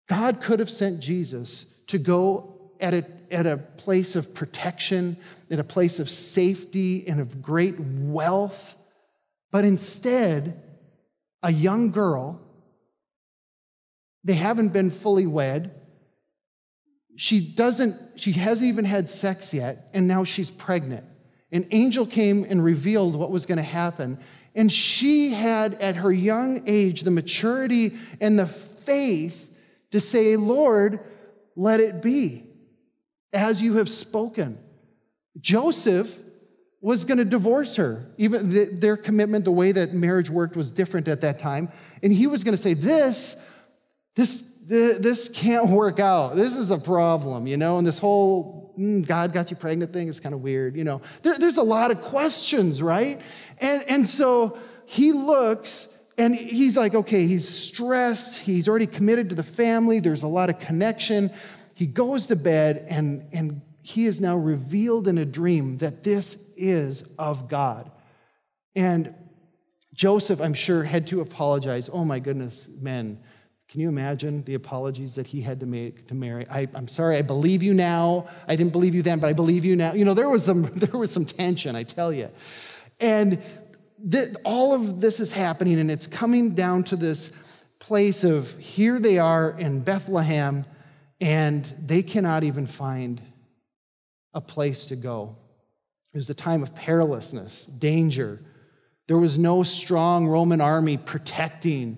God 0.09 0.41
could 0.41 0.59
have 0.59 0.69
sent 0.69 0.99
Jesus 0.99 1.65
to 1.87 1.97
go 1.97 2.71
at 2.79 2.93
a, 2.93 3.05
at 3.31 3.47
a 3.47 3.57
place 3.57 4.15
of 4.15 4.33
protection, 4.33 5.17
at 5.49 5.59
a 5.59 5.63
place 5.63 5.99
of 5.99 6.09
safety 6.09 7.07
and 7.07 7.21
of 7.21 7.41
great 7.41 7.79
wealth. 7.79 8.75
But 9.51 9.63
instead, 9.63 10.61
a 11.41 11.51
young 11.51 11.91
girl, 11.91 12.41
they 14.23 14.33
haven't 14.33 14.69
been 14.69 14.91
fully 14.91 15.25
wed. 15.25 15.73
She 17.15 17.39
doesn't, 17.39 18.19
she 18.19 18.31
hasn't 18.33 18.67
even 18.67 18.85
had 18.85 19.07
sex 19.09 19.53
yet, 19.53 19.89
and 19.93 20.07
now 20.07 20.23
she's 20.23 20.49
pregnant. 20.49 21.05
An 21.51 21.67
angel 21.71 22.05
came 22.05 22.45
and 22.47 22.63
revealed 22.63 23.15
what 23.15 23.29
was 23.29 23.45
going 23.45 23.57
to 23.57 23.63
happen. 23.63 24.19
And 24.55 24.71
she 24.71 25.31
had, 25.31 25.75
at 25.75 25.97
her 25.97 26.11
young 26.11 26.67
age, 26.67 27.01
the 27.01 27.11
maturity 27.11 27.97
and 28.19 28.37
the 28.37 28.47
faith 28.47 29.49
to 29.91 30.01
say, 30.01 30.35
Lord, 30.35 30.99
let 31.55 31.79
it 31.79 32.01
be 32.01 32.45
as 33.31 33.61
you 33.61 33.77
have 33.77 33.89
spoken. 33.89 34.57
Joseph 35.39 36.11
was 36.81 37.05
going 37.05 37.17
to 37.17 37.25
divorce 37.25 37.75
her. 37.77 38.05
Even 38.17 38.49
the, 38.49 38.65
their 38.65 38.97
commitment, 38.97 39.45
the 39.45 39.51
way 39.51 39.71
that 39.71 39.93
marriage 39.93 40.29
worked 40.29 40.55
was 40.55 40.69
different 40.69 41.07
at 41.07 41.21
that 41.21 41.39
time. 41.39 41.71
And 42.01 42.11
he 42.11 42.27
was 42.27 42.43
going 42.43 42.55
to 42.55 42.61
say, 42.61 42.73
This, 42.73 43.35
this, 44.15 44.43
this 44.65 45.29
can't 45.29 45.69
work 45.69 45.99
out. 45.99 46.35
This 46.35 46.55
is 46.55 46.71
a 46.71 46.77
problem, 46.77 47.47
you 47.47 47.57
know? 47.57 47.77
And 47.77 47.85
this 47.85 47.99
whole 47.99 48.73
mm, 48.79 49.05
God 49.05 49.33
got 49.33 49.51
you 49.51 49.57
pregnant 49.57 49.93
thing 49.93 50.07
is 50.07 50.19
kind 50.19 50.33
of 50.33 50.41
weird, 50.41 50.75
you 50.75 50.83
know? 50.83 51.01
There, 51.21 51.37
there's 51.37 51.57
a 51.57 51.63
lot 51.63 51.91
of 51.91 52.01
questions, 52.01 52.81
right? 52.81 53.21
And, 53.59 53.83
and 53.89 54.07
so 54.07 54.57
he 54.85 55.11
looks 55.11 55.87
and 56.17 56.35
he's 56.35 56.77
like, 56.77 56.93
okay, 56.93 57.25
he's 57.25 57.47
stressed. 57.47 58.37
He's 58.37 58.67
already 58.67 58.85
committed 58.85 59.29
to 59.29 59.35
the 59.35 59.43
family. 59.43 59.99
There's 59.99 60.21
a 60.21 60.27
lot 60.27 60.49
of 60.49 60.59
connection 60.59 61.31
he 61.73 61.87
goes 61.87 62.27
to 62.27 62.35
bed 62.35 62.85
and, 62.89 63.25
and 63.31 63.61
he 63.81 64.05
is 64.05 64.21
now 64.21 64.37
revealed 64.37 65.07
in 65.07 65.17
a 65.17 65.25
dream 65.25 65.79
that 65.79 66.03
this 66.03 66.37
is 66.55 67.03
of 67.17 67.49
God. 67.49 67.91
And 68.75 69.13
Joseph, 69.93 70.39
I'm 70.39 70.53
sure, 70.53 70.83
had 70.83 71.07
to 71.07 71.21
apologize. 71.21 71.89
Oh 71.91 72.05
my 72.05 72.19
goodness, 72.19 72.67
men, 72.79 73.19
Can 73.73 73.81
you 73.81 73.89
imagine 73.89 74.43
the 74.43 74.53
apologies 74.53 75.15
that 75.15 75.25
he 75.25 75.41
had 75.41 75.59
to 75.61 75.65
make 75.65 76.07
to 76.09 76.13
Mary? 76.13 76.45
I, 76.47 76.67
am 76.75 76.87
sorry, 76.87 77.17
I 77.17 77.23
believe 77.23 77.63
you 77.63 77.73
now. 77.73 78.27
I 78.47 78.55
didn't 78.55 78.71
believe 78.71 78.93
you 78.93 79.01
then, 79.01 79.17
but 79.17 79.25
I 79.25 79.33
believe 79.33 79.65
you 79.65 79.75
now. 79.75 79.93
You 79.93 80.05
know, 80.05 80.13
there 80.13 80.29
was 80.29 80.45
some, 80.45 80.61
there 80.75 80.99
was 80.99 81.09
some 81.09 81.25
tension, 81.25 81.75
I 81.75 81.81
tell 81.81 82.13
you. 82.13 82.29
And 82.99 83.41
th- 84.11 84.35
all 84.45 84.75
of 84.75 85.01
this 85.01 85.19
is 85.19 85.31
happening, 85.31 85.79
and 85.79 85.89
it's 85.89 86.05
coming 86.05 86.53
down 86.53 86.83
to 86.83 86.95
this 86.95 87.31
place 87.79 88.23
of 88.23 88.55
here 88.59 88.99
they 88.99 89.17
are 89.17 89.57
in 89.57 89.79
Bethlehem, 89.79 90.67
and 91.19 91.65
they 91.83 92.03
cannot 92.03 92.43
even 92.43 92.67
find 92.67 93.23
a 94.35 94.41
place 94.41 94.85
to 94.85 94.95
go. 94.95 95.35
It 96.13 96.17
was 96.17 96.29
a 96.29 96.35
time 96.35 96.61
of 96.61 96.75
perilousness, 96.75 97.65
danger. 97.79 98.39
There 99.07 99.17
was 99.17 99.39
no 99.39 99.63
strong 99.63 100.27
Roman 100.27 100.61
army 100.61 100.97
protecting 100.97 101.97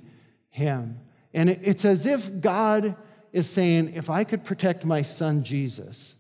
him. 0.52 1.02
And 1.36 1.50
it's 1.50 1.84
as 1.84 2.06
if 2.06 2.40
God 2.40 2.96
is 3.34 3.50
saying, 3.50 3.94
if 3.94 4.10
I 4.10 4.24
could 4.24 4.46
protect 4.46 4.86
my 4.86 5.02
son 5.02 5.44
Jesus 5.44 6.16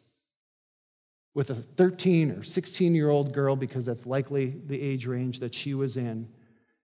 with 1.33 1.49
a 1.49 1.55
13 1.55 2.31
or 2.31 2.43
16 2.43 2.93
year 2.93 3.09
old 3.09 3.33
girl, 3.33 3.55
because 3.55 3.85
that's 3.85 4.05
likely 4.05 4.53
the 4.67 4.79
age 4.79 5.05
range 5.07 5.39
that 5.39 5.55
she 5.55 5.73
was 5.73 5.95
in, 5.95 6.27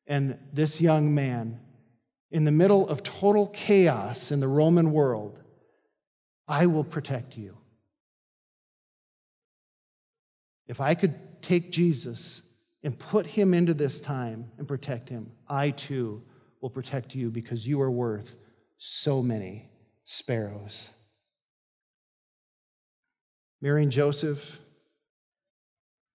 and 0.07 0.39
this 0.53 0.79
young 0.79 1.13
man 1.13 1.59
in 2.31 2.45
the 2.45 2.51
middle 2.51 2.88
of 2.88 3.03
total 3.03 3.47
chaos 3.47 4.31
in 4.31 4.39
the 4.39 4.47
Roman 4.47 4.93
world, 4.93 5.38
I 6.47 6.67
will 6.67 6.85
protect 6.85 7.35
you. 7.35 7.57
If 10.67 10.79
I 10.79 10.95
could 10.95 11.15
take 11.41 11.69
Jesus 11.69 12.41
and 12.81 12.97
put 12.97 13.25
him 13.25 13.53
into 13.53 13.73
this 13.73 14.00
time 14.00 14.51
and 14.57 14.65
protect 14.69 15.09
him, 15.09 15.33
I 15.50 15.71
too 15.71 16.23
will 16.61 16.69
protect 16.69 17.15
you 17.15 17.29
because 17.29 17.67
you 17.67 17.81
are 17.81 17.91
worth 17.91 18.35
so 18.77 19.21
many 19.21 19.69
sparrows. 20.05 20.89
Mary 23.61 23.83
and 23.83 23.91
Joseph 23.91 24.59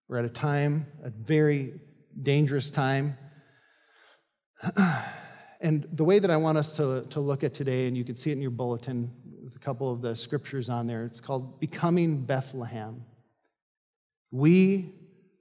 were 0.08 0.18
at 0.18 0.24
a 0.24 0.30
time, 0.30 0.86
a 1.04 1.10
very 1.10 1.74
dangerous 2.22 2.70
time. 2.70 3.16
and 5.60 5.86
the 5.92 6.04
way 6.04 6.18
that 6.18 6.30
I 6.30 6.36
want 6.36 6.58
us 6.58 6.72
to, 6.72 7.06
to 7.10 7.20
look 7.20 7.44
at 7.44 7.54
today, 7.54 7.86
and 7.86 7.96
you 7.96 8.04
can 8.04 8.16
see 8.16 8.30
it 8.30 8.34
in 8.34 8.42
your 8.42 8.50
bulletin 8.50 9.10
with 9.44 9.54
a 9.54 9.58
couple 9.58 9.92
of 9.92 10.02
the 10.02 10.16
scriptures 10.16 10.68
on 10.68 10.86
there, 10.86 11.04
it's 11.04 11.20
called 11.20 11.60
Becoming 11.60 12.24
Bethlehem. 12.24 13.04
We, 14.30 14.92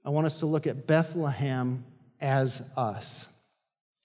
I 0.04 0.10
want 0.10 0.26
us 0.26 0.38
to 0.38 0.46
look 0.46 0.66
at 0.66 0.86
Bethlehem 0.86 1.84
as 2.20 2.62
us. 2.76 3.26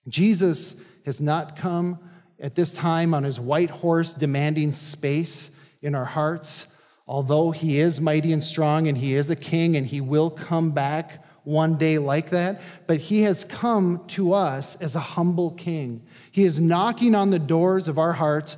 Jesus 0.08 0.76
has 1.06 1.20
not 1.20 1.56
come 1.56 2.00
at 2.40 2.56
this 2.56 2.74
time 2.74 3.14
on 3.14 3.24
his 3.24 3.40
white 3.40 3.70
horse 3.70 4.14
demanding 4.14 4.72
space 4.72 5.50
in 5.82 5.96
our 5.96 6.06
hearts. 6.06 6.66
Although 7.08 7.52
he 7.52 7.80
is 7.80 8.00
mighty 8.00 8.32
and 8.32 8.44
strong 8.44 8.88
and 8.88 8.98
he 8.98 9.16
is 9.16 9.30
a 9.30 9.36
king 9.36 9.76
and 9.76 9.86
he 9.86 10.02
will 10.02 10.30
come 10.30 10.72
back 10.72 11.26
one 11.44 11.78
day 11.78 11.98
like 11.98 12.30
that, 12.30 12.62
but 12.88 12.98
he 12.98 13.24
has 13.24 13.44
come 13.46 14.04
to 14.08 14.34
us 14.34 14.76
as 14.80 14.96
a 14.96 15.00
humble 15.00 15.52
king. 15.52 16.04
He 16.32 16.44
is 16.44 16.60
knocking 16.60 17.16
on 17.16 17.32
the 17.32 17.40
doors 17.40 17.88
of 17.88 17.98
our 17.98 18.14
hearts. 18.14 18.58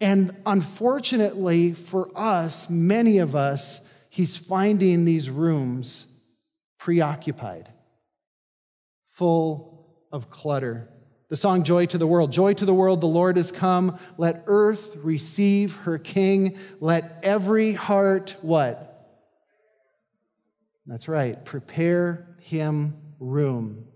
And 0.00 0.34
unfortunately 0.46 1.72
for 1.72 2.10
us, 2.14 2.70
many 2.70 3.18
of 3.18 3.34
us, 3.34 3.80
he's 4.08 4.36
finding 4.36 5.04
these 5.04 5.28
rooms 5.28 6.06
preoccupied, 6.78 7.68
full 9.10 9.88
of 10.12 10.30
clutter. 10.30 10.88
The 11.28 11.36
song 11.36 11.64
Joy 11.64 11.86
to 11.86 11.98
the 11.98 12.06
World. 12.06 12.30
Joy 12.30 12.54
to 12.54 12.64
the 12.64 12.74
world, 12.74 13.00
the 13.00 13.06
Lord 13.06 13.36
has 13.36 13.50
come. 13.50 13.98
Let 14.16 14.44
earth 14.46 14.94
receive 14.96 15.74
her 15.76 15.98
king. 15.98 16.56
Let 16.80 17.18
every 17.22 17.72
heart 17.72 18.36
what? 18.42 19.18
That's 20.86 21.08
right. 21.08 21.44
Prepare 21.44 22.36
him 22.38 22.96
room. 23.18 23.86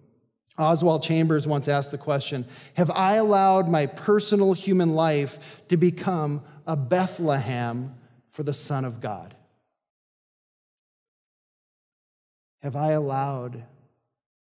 Oswald 0.58 1.04
Chambers 1.04 1.46
once 1.46 1.68
asked 1.68 1.92
the 1.92 1.98
question 1.98 2.46
Have 2.74 2.90
I 2.90 3.14
allowed 3.14 3.68
my 3.68 3.86
personal 3.86 4.52
human 4.52 4.94
life 4.94 5.38
to 5.68 5.76
become 5.76 6.42
a 6.66 6.76
Bethlehem 6.76 7.94
for 8.32 8.42
the 8.42 8.54
Son 8.54 8.84
of 8.84 9.00
God? 9.00 9.36
Have 12.62 12.76
I 12.76 12.90
allowed 12.92 13.64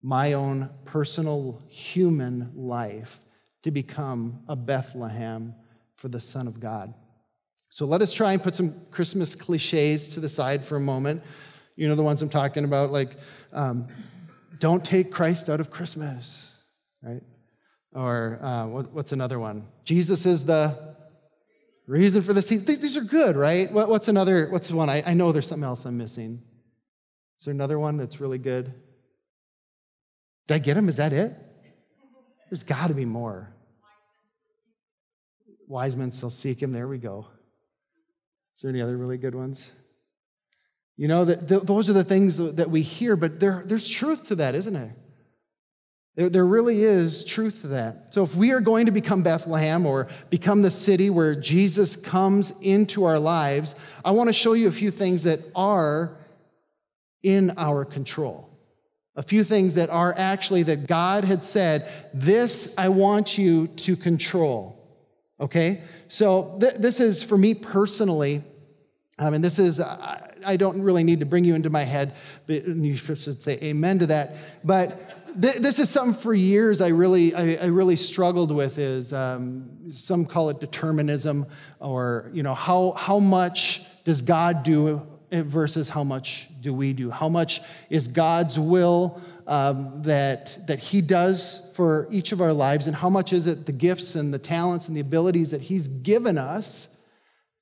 my 0.04 0.34
own 0.34 0.70
personal 0.84 1.62
human 1.70 2.52
life 2.56 3.22
to 3.64 3.72
become 3.72 4.42
a 4.50 4.56
Bethlehem 4.56 5.56
for 5.96 6.10
the 6.10 6.20
Son 6.20 6.46
of 6.46 6.60
God. 6.60 6.94
So 7.70 7.86
let 7.86 8.02
us 8.02 8.14
try 8.14 8.34
and 8.34 8.44
put 8.44 8.54
some 8.54 8.76
Christmas 8.92 9.34
cliches 9.34 10.10
to 10.10 10.20
the 10.20 10.30
side 10.30 10.66
for 10.66 10.76
a 10.76 10.80
moment. 10.80 11.24
You 11.78 11.88
know 11.88 11.96
the 11.96 12.04
ones 12.04 12.22
I'm 12.22 12.30
talking 12.30 12.66
about, 12.66 12.92
like, 12.92 13.18
um, 13.54 13.88
don't 14.60 14.84
take 14.86 15.12
Christ 15.12 15.50
out 15.50 15.60
of 15.60 15.72
Christmas, 15.72 16.52
right? 17.02 17.24
Or 17.94 18.40
uh, 18.44 18.68
what, 18.68 18.92
what's 18.92 19.12
another 19.14 19.40
one? 19.40 19.68
Jesus 19.86 20.26
is 20.26 20.44
the 20.46 20.96
reason 21.88 22.22
for 22.24 22.34
the 22.34 22.42
season. 22.42 22.66
These 22.66 22.98
are 22.98 23.02
good, 23.02 23.38
right? 23.38 23.72
What, 23.72 23.90
what's 23.90 24.08
another, 24.08 24.50
what's 24.50 24.70
one? 24.70 24.90
I, 24.90 25.02
I 25.06 25.14
know 25.14 25.32
there's 25.32 25.48
something 25.48 25.64
else 25.64 25.86
I'm 25.86 25.98
missing. 25.98 26.42
Is 27.40 27.46
there 27.46 27.54
another 27.54 27.80
one 27.80 27.98
that's 27.98 28.20
really 28.20 28.38
good? 28.38 28.74
Did 30.48 30.56
I 30.56 30.58
get 30.60 30.78
him? 30.78 30.90
Is 30.90 30.98
that 30.98 31.14
it? 31.14 31.36
There's 32.50 32.64
got 32.64 32.88
to 32.88 32.94
be 32.94 33.06
more. 33.06 33.54
Wise 35.68 35.96
men 35.96 36.12
still 36.12 36.30
seek 36.30 36.62
him. 36.62 36.72
There 36.72 36.88
we 36.88 36.98
go. 36.98 37.28
Is 38.56 38.62
there 38.62 38.70
any 38.70 38.82
other 38.82 38.96
really 38.96 39.18
good 39.18 39.34
ones? 39.34 39.72
You 40.96 41.08
know, 41.08 41.26
that 41.26 41.48
those 41.48 41.90
are 41.90 41.94
the 41.94 42.04
things 42.04 42.38
that 42.38 42.70
we 42.70 42.84
hear, 42.84 43.16
but 43.16 43.40
there, 43.40 43.64
there's 43.66 43.90
truth 43.90 44.28
to 44.28 44.36
that, 44.36 44.54
isn't 44.54 44.74
there? 44.74 44.96
there? 46.16 46.30
There 46.30 46.46
really 46.46 46.84
is 46.84 47.24
truth 47.24 47.62
to 47.62 47.70
that. 47.70 48.14
So 48.14 48.24
if 48.24 48.36
we 48.36 48.52
are 48.52 48.62
going 48.62 48.86
to 48.86 48.92
become 48.92 49.24
Bethlehem 49.24 49.88
or 49.88 50.08
become 50.30 50.62
the 50.62 50.70
city 50.70 51.10
where 51.10 51.34
Jesus 51.34 51.96
comes 51.96 52.54
into 52.62 53.06
our 53.06 53.18
lives, 53.18 53.74
I 54.06 54.12
want 54.12 54.30
to 54.30 54.34
show 54.34 54.54
you 54.54 54.68
a 54.68 54.72
few 54.72 54.92
things 54.92 55.24
that 55.24 55.40
are 55.56 56.16
in 57.24 57.54
our 57.58 57.86
control. 57.86 58.53
A 59.16 59.22
few 59.22 59.44
things 59.44 59.76
that 59.76 59.90
are 59.92 60.14
actually 60.18 60.64
that 60.64 60.88
God 60.88 61.24
had 61.24 61.44
said, 61.44 61.92
this 62.14 62.68
I 62.78 62.90
want 62.90 63.38
you 63.38 63.68
to 63.68 63.96
control. 63.96 64.80
Okay? 65.40 65.84
So 66.08 66.58
th- 66.60 66.76
this 66.80 67.00
is 67.00 67.22
for 67.22 67.38
me 67.38 67.54
personally, 67.54 68.44
um, 69.20 69.36
and 69.36 69.44
this 69.44 69.60
is, 69.60 69.80
I, 69.80 70.32
I 70.44 70.58
don't 70.58 70.82
really 70.82 71.04
need 71.04 71.20
to 71.20 71.28
bring 71.28 71.44
you 71.44 71.54
into 71.54 71.70
my 71.70 71.84
head, 71.84 72.16
but 72.48 72.68
you 72.68 72.98
should 72.98 73.42
say 73.42 73.60
amen 73.62 74.00
to 74.00 74.08
that. 74.08 74.36
But 74.64 75.40
th- 75.40 75.58
this 75.58 75.78
is 75.78 75.92
something 75.92 76.20
for 76.20 76.34
years 76.34 76.82
I 76.82 76.88
really, 76.88 77.36
I, 77.36 77.54
I 77.54 77.66
really 77.66 77.96
struggled 77.96 78.52
with 78.52 78.80
is 78.80 79.14
um, 79.14 79.92
some 79.94 80.26
call 80.26 80.50
it 80.50 80.60
determinism 80.60 81.46
or, 81.80 82.32
you 82.34 82.42
know, 82.42 82.56
how, 82.56 82.94
how 82.98 83.20
much 83.20 83.84
does 84.06 84.24
God 84.24 84.64
do 84.64 85.06
versus 85.42 85.90
how 85.90 86.04
much 86.04 86.48
do 86.62 86.74
we 86.74 86.94
do? 86.94 87.10
How 87.10 87.28
much 87.28 87.62
is 87.90 88.08
God's 88.08 88.60
will 88.60 89.22
um, 89.48 90.02
that, 90.04 90.68
that 90.68 90.80
He 90.80 91.02
does 91.02 91.60
for 91.74 92.08
each 92.12 92.32
of 92.32 92.42
our 92.42 92.54
lives, 92.54 92.88
and 92.88 92.96
how 92.96 93.10
much 93.10 93.34
is 93.34 93.48
it 93.48 93.66
the 93.66 93.72
gifts 93.72 94.16
and 94.16 94.34
the 94.34 94.40
talents 94.40 94.88
and 94.88 94.96
the 94.96 95.02
abilities 95.02 95.52
that 95.52 95.62
He's 95.62 95.88
given 95.88 96.38
us 96.38 96.88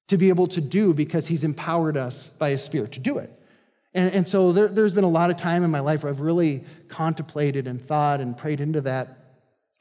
to 0.08 0.18
be 0.18 0.30
able 0.30 0.48
to 0.48 0.62
do 0.62 0.94
because 0.94 1.28
He's 1.28 1.44
empowered 1.44 1.98
us 1.98 2.30
by 2.38 2.50
His 2.50 2.62
Spirit 2.62 2.92
to 2.94 3.00
do 3.00 3.18
it? 3.18 3.32
And, 3.94 4.14
and 4.14 4.28
so 4.28 4.52
there, 4.52 4.68
there's 4.68 4.94
been 4.94 5.04
a 5.04 5.10
lot 5.10 5.32
of 5.32 5.38
time 5.38 5.64
in 5.64 5.72
my 5.72 5.80
life 5.80 6.04
where 6.04 6.12
I've 6.12 6.22
really 6.22 6.66
contemplated 6.88 7.68
and 7.68 7.84
thought 7.84 8.22
and 8.22 8.38
prayed 8.38 8.62
into 8.62 8.82
that. 8.82 9.18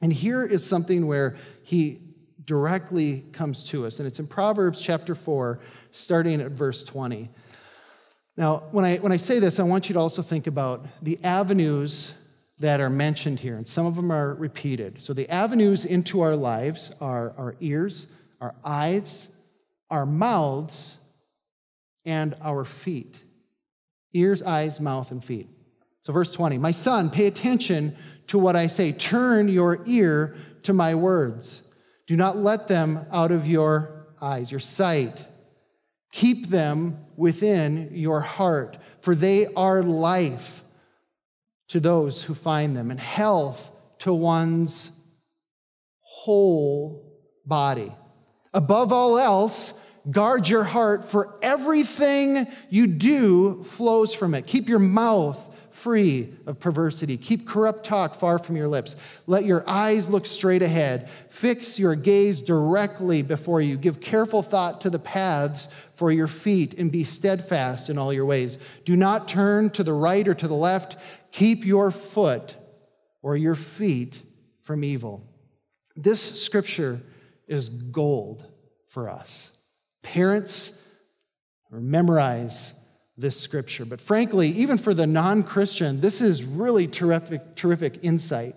And 0.02 0.12
here 0.12 0.44
is 0.44 0.64
something 0.64 1.06
where 1.06 1.36
He 1.62 2.00
directly 2.44 3.24
comes 3.32 3.62
to 3.64 3.86
us, 3.86 3.98
and 3.98 4.08
it's 4.08 4.18
in 4.18 4.26
Proverbs 4.26 4.80
chapter 4.80 5.14
4, 5.14 5.60
starting 5.92 6.40
at 6.40 6.50
verse 6.50 6.82
20. 6.82 7.30
Now, 8.40 8.62
when 8.70 8.86
I, 8.86 8.96
when 8.96 9.12
I 9.12 9.18
say 9.18 9.38
this, 9.38 9.60
I 9.60 9.64
want 9.64 9.90
you 9.90 9.92
to 9.92 9.98
also 9.98 10.22
think 10.22 10.46
about 10.46 10.86
the 11.02 11.18
avenues 11.22 12.12
that 12.58 12.80
are 12.80 12.88
mentioned 12.88 13.38
here, 13.38 13.54
and 13.54 13.68
some 13.68 13.84
of 13.84 13.96
them 13.96 14.10
are 14.10 14.32
repeated. 14.32 15.02
So, 15.02 15.12
the 15.12 15.28
avenues 15.28 15.84
into 15.84 16.22
our 16.22 16.34
lives 16.34 16.90
are 17.02 17.34
our 17.36 17.54
ears, 17.60 18.06
our 18.40 18.54
eyes, 18.64 19.28
our 19.90 20.06
mouths, 20.06 20.96
and 22.06 22.34
our 22.40 22.64
feet. 22.64 23.14
Ears, 24.14 24.40
eyes, 24.40 24.80
mouth, 24.80 25.10
and 25.10 25.22
feet. 25.22 25.50
So, 26.00 26.14
verse 26.14 26.30
20 26.30 26.56
My 26.56 26.72
son, 26.72 27.10
pay 27.10 27.26
attention 27.26 27.94
to 28.28 28.38
what 28.38 28.56
I 28.56 28.68
say. 28.68 28.92
Turn 28.92 29.50
your 29.50 29.82
ear 29.84 30.34
to 30.62 30.72
my 30.72 30.94
words. 30.94 31.60
Do 32.06 32.16
not 32.16 32.38
let 32.38 32.68
them 32.68 33.04
out 33.12 33.32
of 33.32 33.46
your 33.46 34.06
eyes, 34.18 34.50
your 34.50 34.60
sight. 34.60 35.26
Keep 36.12 36.48
them 36.48 37.04
within 37.16 37.90
your 37.92 38.20
heart, 38.20 38.78
for 39.00 39.14
they 39.14 39.46
are 39.54 39.82
life 39.82 40.64
to 41.68 41.80
those 41.80 42.22
who 42.22 42.34
find 42.34 42.76
them, 42.76 42.90
and 42.90 42.98
health 42.98 43.70
to 44.00 44.12
one's 44.12 44.90
whole 46.00 47.04
body. 47.46 47.94
Above 48.52 48.92
all 48.92 49.18
else, 49.18 49.72
guard 50.10 50.48
your 50.48 50.64
heart, 50.64 51.08
for 51.08 51.38
everything 51.42 52.46
you 52.68 52.86
do 52.86 53.62
flows 53.64 54.12
from 54.12 54.34
it. 54.34 54.46
Keep 54.46 54.68
your 54.68 54.80
mouth 54.80 55.38
free 55.80 56.34
of 56.46 56.60
perversity. 56.60 57.16
Keep 57.16 57.48
corrupt 57.48 57.84
talk 57.84 58.14
far 58.14 58.38
from 58.38 58.56
your 58.56 58.68
lips. 58.68 58.96
Let 59.26 59.44
your 59.44 59.64
eyes 59.68 60.10
look 60.10 60.26
straight 60.26 60.62
ahead. 60.62 61.08
Fix 61.30 61.78
your 61.78 61.94
gaze 61.94 62.42
directly 62.42 63.22
before 63.22 63.62
you. 63.62 63.78
Give 63.78 64.00
careful 64.00 64.42
thought 64.42 64.82
to 64.82 64.90
the 64.90 64.98
paths 64.98 65.68
for 65.94 66.12
your 66.12 66.26
feet 66.26 66.74
and 66.74 66.92
be 66.92 67.04
steadfast 67.04 67.88
in 67.88 67.96
all 67.96 68.12
your 68.12 68.26
ways. 68.26 68.58
Do 68.84 68.94
not 68.94 69.26
turn 69.26 69.70
to 69.70 69.82
the 69.82 69.92
right 69.92 70.26
or 70.28 70.34
to 70.34 70.48
the 70.48 70.54
left. 70.54 70.96
Keep 71.32 71.64
your 71.64 71.90
foot 71.90 72.56
or 73.22 73.36
your 73.36 73.56
feet 73.56 74.22
from 74.62 74.84
evil. 74.84 75.26
This 75.96 76.42
scripture 76.42 77.00
is 77.48 77.68
gold 77.68 78.44
for 78.88 79.08
us. 79.08 79.50
Parents, 80.02 80.72
memorize 81.70 82.74
this 83.20 83.38
scripture. 83.38 83.84
But 83.84 84.00
frankly, 84.00 84.48
even 84.50 84.78
for 84.78 84.94
the 84.94 85.06
non 85.06 85.42
Christian, 85.42 86.00
this 86.00 86.20
is 86.20 86.42
really 86.42 86.86
terrific, 86.88 87.54
terrific 87.54 87.98
insight. 88.02 88.56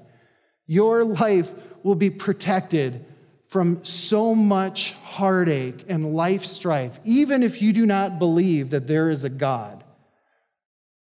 Your 0.67 1.03
life 1.03 1.51
will 1.83 1.95
be 1.95 2.09
protected 2.09 3.05
from 3.47 3.83
so 3.85 4.33
much 4.33 4.93
heartache 5.03 5.85
and 5.87 6.15
life 6.15 6.45
strife, 6.45 6.99
even 7.03 7.43
if 7.43 7.61
you 7.61 7.71
do 7.71 7.85
not 7.85 8.17
believe 8.17 8.71
that 8.71 8.87
there 8.87 9.09
is 9.09 9.23
a 9.23 9.29
God. 9.29 9.83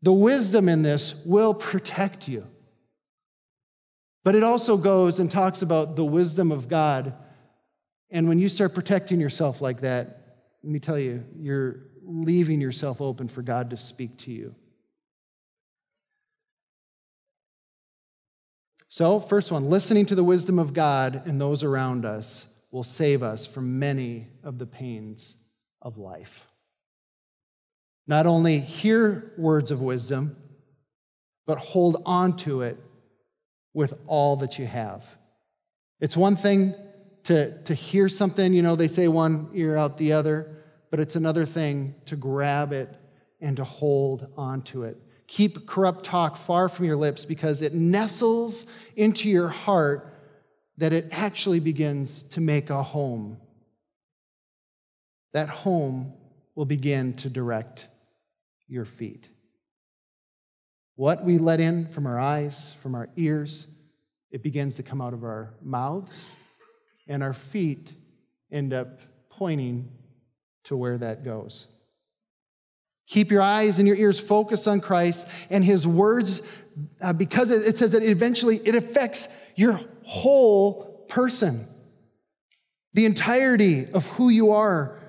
The 0.01 0.13
wisdom 0.13 0.69
in 0.69 0.83
this 0.83 1.15
will 1.25 1.53
protect 1.53 2.27
you. 2.27 2.47
But 4.23 4.35
it 4.35 4.43
also 4.43 4.77
goes 4.77 5.19
and 5.19 5.31
talks 5.31 5.61
about 5.61 5.95
the 5.95 6.05
wisdom 6.05 6.51
of 6.51 6.67
God. 6.67 7.13
And 8.11 8.29
when 8.29 8.39
you 8.39 8.49
start 8.49 8.73
protecting 8.73 9.19
yourself 9.19 9.59
like 9.59 9.81
that, 9.81 10.17
let 10.63 10.71
me 10.71 10.79
tell 10.79 10.99
you, 10.99 11.23
you're 11.37 11.87
leaving 12.07 12.61
yourself 12.61 13.01
open 13.01 13.27
for 13.27 13.41
God 13.41 13.69
to 13.71 13.77
speak 13.77 14.17
to 14.19 14.31
you. 14.31 14.55
So, 18.89 19.19
first 19.19 19.51
one, 19.51 19.69
listening 19.69 20.05
to 20.07 20.15
the 20.15 20.23
wisdom 20.23 20.57
of 20.57 20.73
God 20.73 21.23
and 21.25 21.39
those 21.39 21.61
around 21.61 22.05
us 22.05 22.45
will 22.71 22.83
save 22.83 23.21
us 23.21 23.45
from 23.45 23.79
many 23.79 24.27
of 24.43 24.57
the 24.57 24.65
pains 24.65 25.35
of 25.81 25.97
life. 25.97 26.45
Not 28.07 28.25
only 28.25 28.59
hear 28.59 29.33
words 29.37 29.71
of 29.71 29.81
wisdom, 29.81 30.37
but 31.45 31.57
hold 31.57 32.01
on 32.05 32.37
to 32.37 32.61
it 32.61 32.77
with 33.73 33.93
all 34.07 34.37
that 34.37 34.57
you 34.57 34.65
have. 34.65 35.03
It's 35.99 36.15
one 36.15 36.35
thing 36.35 36.73
to, 37.25 37.61
to 37.63 37.73
hear 37.73 38.07
something, 38.07 38.53
you 38.53 38.61
know, 38.61 38.75
they 38.75 38.87
say 38.87 39.07
one 39.07 39.49
ear 39.53 39.75
out 39.75 39.97
the 39.97 40.13
other 40.13 40.56
but 40.89 40.99
it's 40.99 41.15
another 41.15 41.45
thing 41.45 41.95
to 42.05 42.15
grab 42.15 42.71
it 42.71 42.93
and 43.41 43.57
to 43.57 43.63
hold 43.63 44.27
onto 44.37 44.83
it. 44.83 44.97
Keep 45.27 45.67
corrupt 45.67 46.05
talk 46.05 46.37
far 46.37 46.69
from 46.69 46.85
your 46.85 46.95
lips 46.95 47.25
because 47.25 47.61
it 47.61 47.73
nestles 47.73 48.65
into 48.95 49.29
your 49.29 49.49
heart 49.49 50.13
that 50.77 50.93
it 50.93 51.09
actually 51.11 51.59
begins 51.59 52.23
to 52.23 52.39
make 52.39 52.69
a 52.69 52.81
home. 52.81 53.37
That 55.33 55.49
home 55.49 56.13
will 56.55 56.65
begin 56.65 57.13
to 57.15 57.29
direct 57.29 57.87
your 58.67 58.85
feet. 58.85 59.27
What 60.95 61.23
we 61.23 61.37
let 61.37 61.59
in 61.59 61.87
from 61.89 62.07
our 62.07 62.17
eyes, 62.17 62.73
from 62.81 62.95
our 62.95 63.09
ears, 63.15 63.67
it 64.31 64.41
begins 64.41 64.75
to 64.75 64.83
come 64.83 65.01
out 65.01 65.13
of 65.13 65.23
our 65.23 65.53
mouths, 65.61 66.27
and 67.07 67.21
our 67.21 67.33
feet 67.33 67.93
end 68.51 68.73
up 68.73 68.99
pointing 69.29 69.89
to 70.67 70.77
where 70.77 70.97
that 70.97 71.23
goes. 71.23 71.67
Keep 73.07 73.31
your 73.31 73.41
eyes 73.41 73.79
and 73.79 73.87
your 73.87 73.97
ears 73.97 74.19
focused 74.19 74.67
on 74.67 74.81
Christ 74.81 75.25
and 75.49 75.63
his 75.63 75.87
words 75.87 76.41
uh, 77.01 77.13
because 77.13 77.51
it 77.51 77.77
says 77.77 77.93
that 77.93 78.03
eventually 78.03 78.61
it 78.63 78.75
affects 78.75 79.29
your 79.55 79.79
whole 80.03 81.05
person. 81.07 81.67
The 82.93 83.05
entirety 83.05 83.87
of 83.93 84.05
who 84.07 84.29
you 84.29 84.51
are 84.51 84.99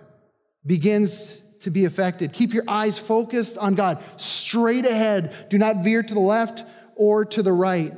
begins 0.64 1.38
to 1.61 1.71
be 1.71 1.87
affected. 1.87 2.33
Keep 2.33 2.55
your 2.55 2.64
eyes 2.68 2.99
focused 2.99 3.59
on 3.59 3.75
God, 3.75 4.03
straight 4.16 4.87
ahead. 4.87 5.49
Do 5.51 5.59
not 5.59 5.83
veer 5.83 6.03
to 6.03 6.14
the 6.14 6.21
left 6.21 6.62
or 6.94 7.25
to 7.25 7.42
the 7.42 7.53
right. 7.53 7.94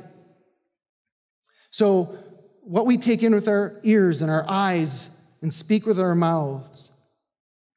So, 1.69 2.17
what 2.63 2.85
we 2.85 2.97
take 2.97 3.21
in 3.23 3.33
with 3.35 3.47
our 3.47 3.79
ears 3.83 4.21
and 4.21 4.31
our 4.31 4.45
eyes 4.47 5.09
and 5.41 5.53
speak 5.53 5.85
with 5.85 5.99
our 5.99 6.15
mouths 6.15 6.90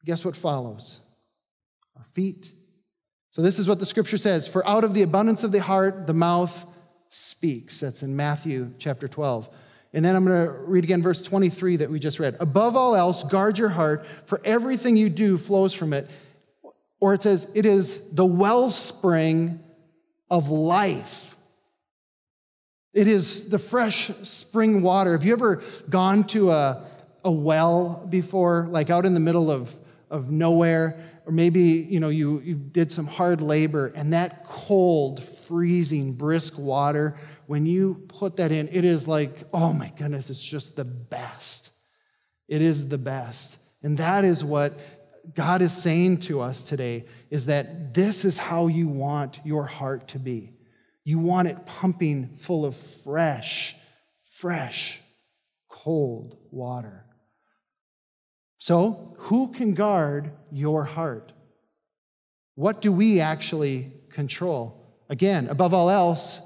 guess 0.05 0.25
what 0.25 0.37
follows? 0.37 1.01
Our 1.97 2.05
feet. 2.12 2.51
So, 3.31 3.43
this 3.43 3.59
is 3.59 3.67
what 3.67 3.81
the 3.81 3.87
scripture 3.87 4.19
says 4.19 4.47
For 4.47 4.67
out 4.67 4.85
of 4.85 4.95
the 4.95 5.03
abundance 5.03 5.43
of 5.43 5.53
the 5.53 5.62
heart, 5.62 6.07
the 6.07 6.14
mouth 6.14 6.67
speaks. 7.11 7.81
That's 7.81 8.03
in 8.03 8.17
Matthew 8.17 8.73
chapter 8.79 9.09
12. 9.09 9.49
And 9.93 10.05
then 10.05 10.17
I'm 10.17 10.25
going 10.25 10.47
to 10.47 10.53
read 10.53 10.83
again 10.83 11.03
verse 11.03 11.23
23 11.23 11.77
that 11.77 11.90
we 11.90 12.01
just 12.01 12.19
read. 12.19 12.37
Above 12.40 12.77
all 12.77 12.97
else, 12.97 13.23
guard 13.23 13.57
your 13.57 13.69
heart, 13.69 14.05
for 14.27 14.40
everything 14.45 14.97
you 14.97 15.09
do 15.09 15.38
flows 15.38 15.73
from 15.73 15.93
it. 15.93 16.11
Or 16.99 17.14
it 17.14 17.23
says, 17.23 17.47
it 17.55 17.64
is 17.64 18.01
the 18.11 18.27
wellspring 18.27 19.61
of 20.29 20.51
life. 20.51 21.37
It 22.93 23.07
is 23.07 23.49
the 23.49 23.59
fresh 23.59 24.11
spring 24.25 24.83
water. 24.83 25.12
Have 25.12 25.25
you 25.25 25.33
ever 25.33 25.62
gone 25.88 26.25
to 26.29 26.51
a, 26.51 26.88
a 27.25 27.31
well 27.31 28.05
before, 28.09 28.67
like 28.71 28.90
out 28.90 29.07
in 29.07 29.14
the 29.14 29.21
middle 29.21 29.51
of 29.51 29.73
of 30.14 30.31
nowhere, 30.31 31.03
or 31.27 31.33
maybe 31.33 31.61
you 31.62 31.98
know 32.00 32.09
you, 32.09 32.40
you 32.40 32.55
did 32.55 32.92
some 32.92 33.07
hard 33.07 33.40
labor, 33.40 33.88
and 33.88 34.12
that 34.12 34.44
cold, 34.44 35.24
freezing, 35.24 36.12
brisk 36.12 36.57
water, 36.57 37.16
when 37.46 37.66
you 37.66 38.07
put 38.09 38.37
that 38.37 38.53
in, 38.53 38.68
it 38.68 38.85
is 38.85 39.07
like, 39.09 39.44
oh 39.53 39.72
my 39.72 39.92
goodness, 39.98 40.31
it's 40.31 40.42
just 40.42 40.77
the 40.77 40.85
best. 40.85 41.70
It 42.48 42.62
is 42.62 42.88
the 42.88 42.98
best. 42.98 43.59
And 43.83 43.98
that 43.98 44.24
is 44.24 44.44
what 44.44 44.79
God 45.35 45.62
is 45.62 45.72
saying 45.72 46.18
to 46.20 46.40
us 46.40 46.62
today 46.62 47.07
is 47.31 47.46
that 47.46 47.94
this 47.94 48.24
is 48.24 48.38
how 48.38 48.66
you 48.66 48.88
want 48.88 49.40
your 49.44 49.64
heart 49.64 50.09
to 50.09 50.18
be. 50.18 50.53
You 51.05 51.18
want 51.18 51.48
it 51.48 51.66
pumping 51.66 52.37
full 52.38 52.64
of 52.64 52.77
fresh, 52.77 53.74
fresh, 54.22 55.00
cold 55.68 56.37
water. 56.50 57.04
So, 58.59 59.14
who 59.19 59.49
can 59.49 59.75
guard 59.75 60.33
your 60.51 60.85
heart? 60.85 61.33
What 62.55 62.81
do 62.81 62.93
we 62.93 63.21
actually 63.21 63.93
control? 64.11 64.81
Again, 65.09 65.49
above 65.49 65.75
all 65.75 65.90
else, 65.90 66.40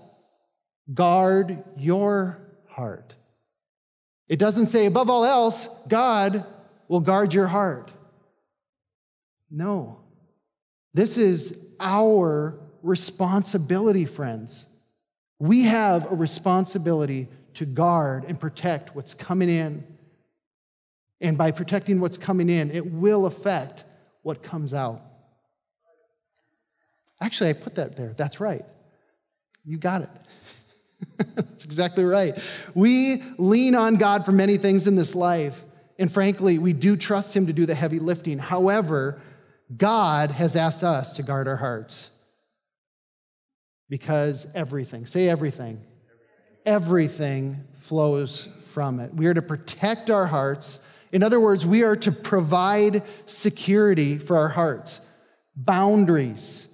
guard 0.93 1.63
your 1.77 2.39
heart. 2.69 3.15
It 4.29 4.39
doesn't 4.39 4.67
say, 4.67 4.87
above 4.87 5.11
all 5.11 5.25
else, 5.25 5.69
God 5.87 6.45
will 6.89 7.01
guard 7.01 7.33
your 7.33 7.47
heart. 7.47 7.91
No. 9.51 10.01
This 10.95 11.17
is 11.17 11.55
our 11.81 12.59
responsibility, 12.83 14.05
friends. 14.05 14.67
We 15.39 15.65
have 15.65 16.11
a 16.11 16.15
responsibility 16.15 17.29
to 17.55 17.65
guard 17.65 18.25
and 18.25 18.39
protect 18.39 18.95
what's 18.95 19.15
coming 19.15 19.49
in 19.49 19.85
and 21.21 21.37
by 21.37 21.51
protecting 21.51 22.01
what's 22.01 22.19
coming 22.19 22.49
in, 22.49 22.71
it 22.71 22.93
will 22.93 23.27
affect 23.27 23.85
what 24.23 24.43
comes 24.43 24.73
out. 24.73 25.03
Actually, 27.21 27.51
I 27.51 27.53
put 27.55 27.75
that 27.75 27.97
there. 27.97 28.15
That's 28.17 28.41
right. 28.41 28.65
You 29.65 29.79
got 29.79 30.03
it. 30.03 30.11
That's 31.35 31.65
exactly 31.65 32.05
right. 32.05 32.39
We 32.75 33.23
lean 33.39 33.75
on 33.75 33.97
God 33.97 34.25
for 34.25 34.33
many 34.33 34.57
things 34.57 34.87
in 34.87 34.95
this 34.95 35.15
life. 35.15 35.65
And 35.99 36.13
frankly, 36.13 36.59
we 36.59 36.73
do 36.73 36.97
trust 36.97 37.35
Him 37.35 37.47
to 37.49 37.53
do 37.53 37.67
the 37.67 37.75
heavy 37.75 37.99
lifting. 37.99 38.39
However, 38.39 39.21
God 39.77 40.31
has 40.31 40.55
asked 40.57 40.85
us 40.85 41.13
to 41.15 41.23
guard 41.23 41.49
our 41.49 41.57
hearts. 41.57 42.11
Because 43.89 44.47
everything, 44.55 45.07
say 45.07 45.29
everything, 45.29 45.81
everything 46.67 47.65
flows 47.81 48.47
from 48.73 49.01
it. 49.01 49.15
We 49.15 49.27
are 49.27 49.35
to 49.35 49.43
protect 49.43 50.11
our 50.11 50.27
hearts 50.27 50.79
in 51.13 51.23
other 51.23 51.41
words, 51.41 51.65
we 51.65 51.83
are 51.83 51.97
to 51.97 52.13
provide 52.13 53.03
security 53.27 54.19
for 54.19 54.37
our 54.37 54.49
hearts, 54.49 55.01
boundaries, 55.57 56.67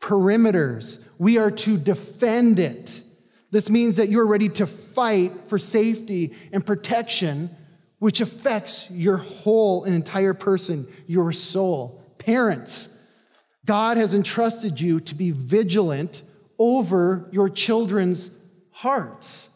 perimeters. 0.00 0.98
We 1.18 1.38
are 1.38 1.50
to 1.50 1.76
defend 1.76 2.58
it. 2.58 3.02
This 3.50 3.68
means 3.68 3.96
that 3.96 4.08
you're 4.08 4.26
ready 4.26 4.48
to 4.50 4.66
fight 4.66 5.32
for 5.48 5.58
safety 5.58 6.34
and 6.52 6.64
protection, 6.64 7.54
which 7.98 8.20
affects 8.20 8.90
your 8.90 9.18
whole 9.18 9.84
and 9.84 9.94
entire 9.94 10.34
person, 10.34 10.88
your 11.06 11.32
soul. 11.32 12.02
Parents, 12.18 12.88
God 13.64 13.96
has 13.96 14.14
entrusted 14.14 14.80
you 14.80 15.00
to 15.00 15.14
be 15.14 15.30
vigilant 15.30 16.22
over 16.58 17.28
your 17.30 17.48
children's 17.48 18.30
hearts 18.70 19.48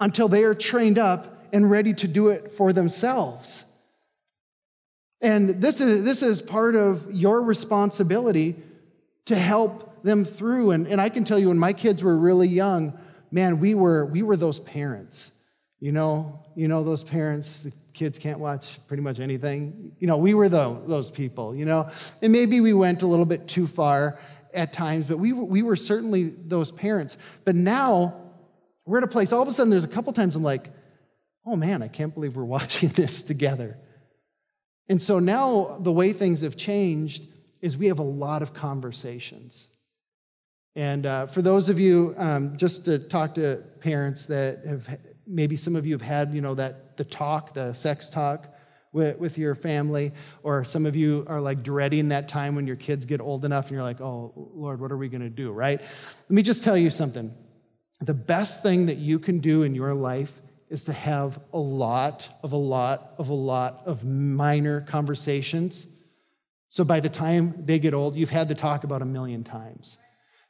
until 0.00 0.28
they 0.28 0.44
are 0.44 0.54
trained 0.54 0.98
up 0.98 1.37
and 1.52 1.70
ready 1.70 1.94
to 1.94 2.08
do 2.08 2.28
it 2.28 2.52
for 2.52 2.72
themselves. 2.72 3.64
And 5.20 5.60
this 5.60 5.80
is, 5.80 6.04
this 6.04 6.22
is 6.22 6.40
part 6.40 6.76
of 6.76 7.12
your 7.12 7.42
responsibility 7.42 8.56
to 9.26 9.36
help 9.36 10.02
them 10.02 10.24
through. 10.24 10.70
And, 10.70 10.86
and 10.86 11.00
I 11.00 11.08
can 11.08 11.24
tell 11.24 11.38
you, 11.38 11.48
when 11.48 11.58
my 11.58 11.72
kids 11.72 12.02
were 12.02 12.16
really 12.16 12.48
young, 12.48 12.96
man, 13.30 13.58
we 13.58 13.74
were, 13.74 14.06
we 14.06 14.22
were 14.22 14.36
those 14.36 14.58
parents. 14.60 15.30
You 15.80 15.92
know, 15.92 16.44
you 16.56 16.66
know 16.66 16.82
those 16.82 17.04
parents, 17.04 17.62
the 17.62 17.72
kids 17.92 18.18
can't 18.18 18.40
watch 18.40 18.80
pretty 18.88 19.02
much 19.02 19.20
anything. 19.20 19.92
You 20.00 20.08
know, 20.08 20.16
we 20.16 20.34
were 20.34 20.48
the, 20.48 20.76
those 20.86 21.10
people, 21.10 21.54
you 21.54 21.64
know. 21.64 21.90
And 22.20 22.32
maybe 22.32 22.60
we 22.60 22.72
went 22.72 23.02
a 23.02 23.06
little 23.06 23.24
bit 23.24 23.46
too 23.46 23.68
far 23.68 24.18
at 24.52 24.72
times, 24.72 25.06
but 25.06 25.18
we 25.18 25.32
we 25.32 25.62
were 25.62 25.76
certainly 25.76 26.34
those 26.46 26.72
parents. 26.72 27.16
But 27.44 27.54
now 27.54 28.14
we're 28.86 28.98
at 28.98 29.04
a 29.04 29.08
place, 29.08 29.32
all 29.32 29.42
of 29.42 29.48
a 29.48 29.52
sudden, 29.52 29.70
there's 29.70 29.84
a 29.84 29.88
couple 29.88 30.12
times 30.12 30.34
I'm 30.34 30.42
like, 30.42 30.70
oh 31.46 31.56
man, 31.56 31.82
I 31.82 31.88
can't 31.88 32.14
believe 32.14 32.36
we're 32.36 32.44
watching 32.58 32.90
this 32.90 33.22
together. 33.22 33.78
And 34.88 35.00
so 35.00 35.18
now 35.18 35.78
the 35.80 35.92
way 35.92 36.12
things 36.12 36.40
have 36.40 36.56
changed 36.56 37.24
is 37.60 37.76
we 37.76 37.86
have 37.86 37.98
a 37.98 38.02
lot 38.04 38.42
of 38.42 38.54
conversations. 38.54 39.66
And 40.76 41.06
uh, 41.06 41.26
for 41.26 41.42
those 41.42 41.68
of 41.68 41.78
you, 41.80 42.14
um, 42.16 42.56
just 42.56 42.84
to 42.84 42.98
talk 42.98 43.34
to 43.34 43.64
parents 43.80 44.26
that 44.26 44.64
have, 44.64 44.98
maybe 45.26 45.56
some 45.56 45.74
of 45.74 45.84
you 45.84 45.94
have 45.94 46.02
had, 46.02 46.32
you 46.32 46.40
know, 46.40 46.54
that 46.54 46.96
the 46.96 47.04
talk, 47.04 47.52
the 47.52 47.72
sex 47.74 48.08
talk 48.08 48.54
with, 48.92 49.18
with 49.18 49.38
your 49.38 49.54
family, 49.54 50.12
or 50.42 50.64
some 50.64 50.86
of 50.86 50.94
you 50.94 51.24
are 51.26 51.40
like 51.40 51.62
dreading 51.62 52.08
that 52.10 52.28
time 52.28 52.54
when 52.54 52.66
your 52.66 52.76
kids 52.76 53.04
get 53.04 53.20
old 53.20 53.44
enough 53.44 53.66
and 53.66 53.72
you're 53.72 53.82
like, 53.82 54.00
oh, 54.00 54.32
Lord, 54.54 54.80
what 54.80 54.92
are 54.92 54.96
we 54.96 55.08
going 55.08 55.22
to 55.22 55.28
do, 55.28 55.50
right? 55.50 55.80
Let 55.80 56.30
me 56.30 56.42
just 56.42 56.62
tell 56.62 56.76
you 56.76 56.90
something. 56.90 57.34
The 58.00 58.14
best 58.14 58.62
thing 58.62 58.86
that 58.86 58.98
you 58.98 59.18
can 59.18 59.40
do 59.40 59.64
in 59.64 59.74
your 59.74 59.94
life 59.94 60.32
is 60.70 60.84
to 60.84 60.92
have 60.92 61.40
a 61.52 61.58
lot 61.58 62.28
of 62.42 62.52
a 62.52 62.56
lot 62.56 63.14
of 63.18 63.28
a 63.28 63.34
lot 63.34 63.82
of 63.86 64.04
minor 64.04 64.82
conversations. 64.82 65.86
So 66.68 66.84
by 66.84 67.00
the 67.00 67.08
time 67.08 67.64
they 67.64 67.78
get 67.78 67.94
old, 67.94 68.14
you've 68.14 68.30
had 68.30 68.48
the 68.48 68.54
talk 68.54 68.84
about 68.84 69.02
a 69.02 69.06
million 69.06 69.44
times. 69.44 69.98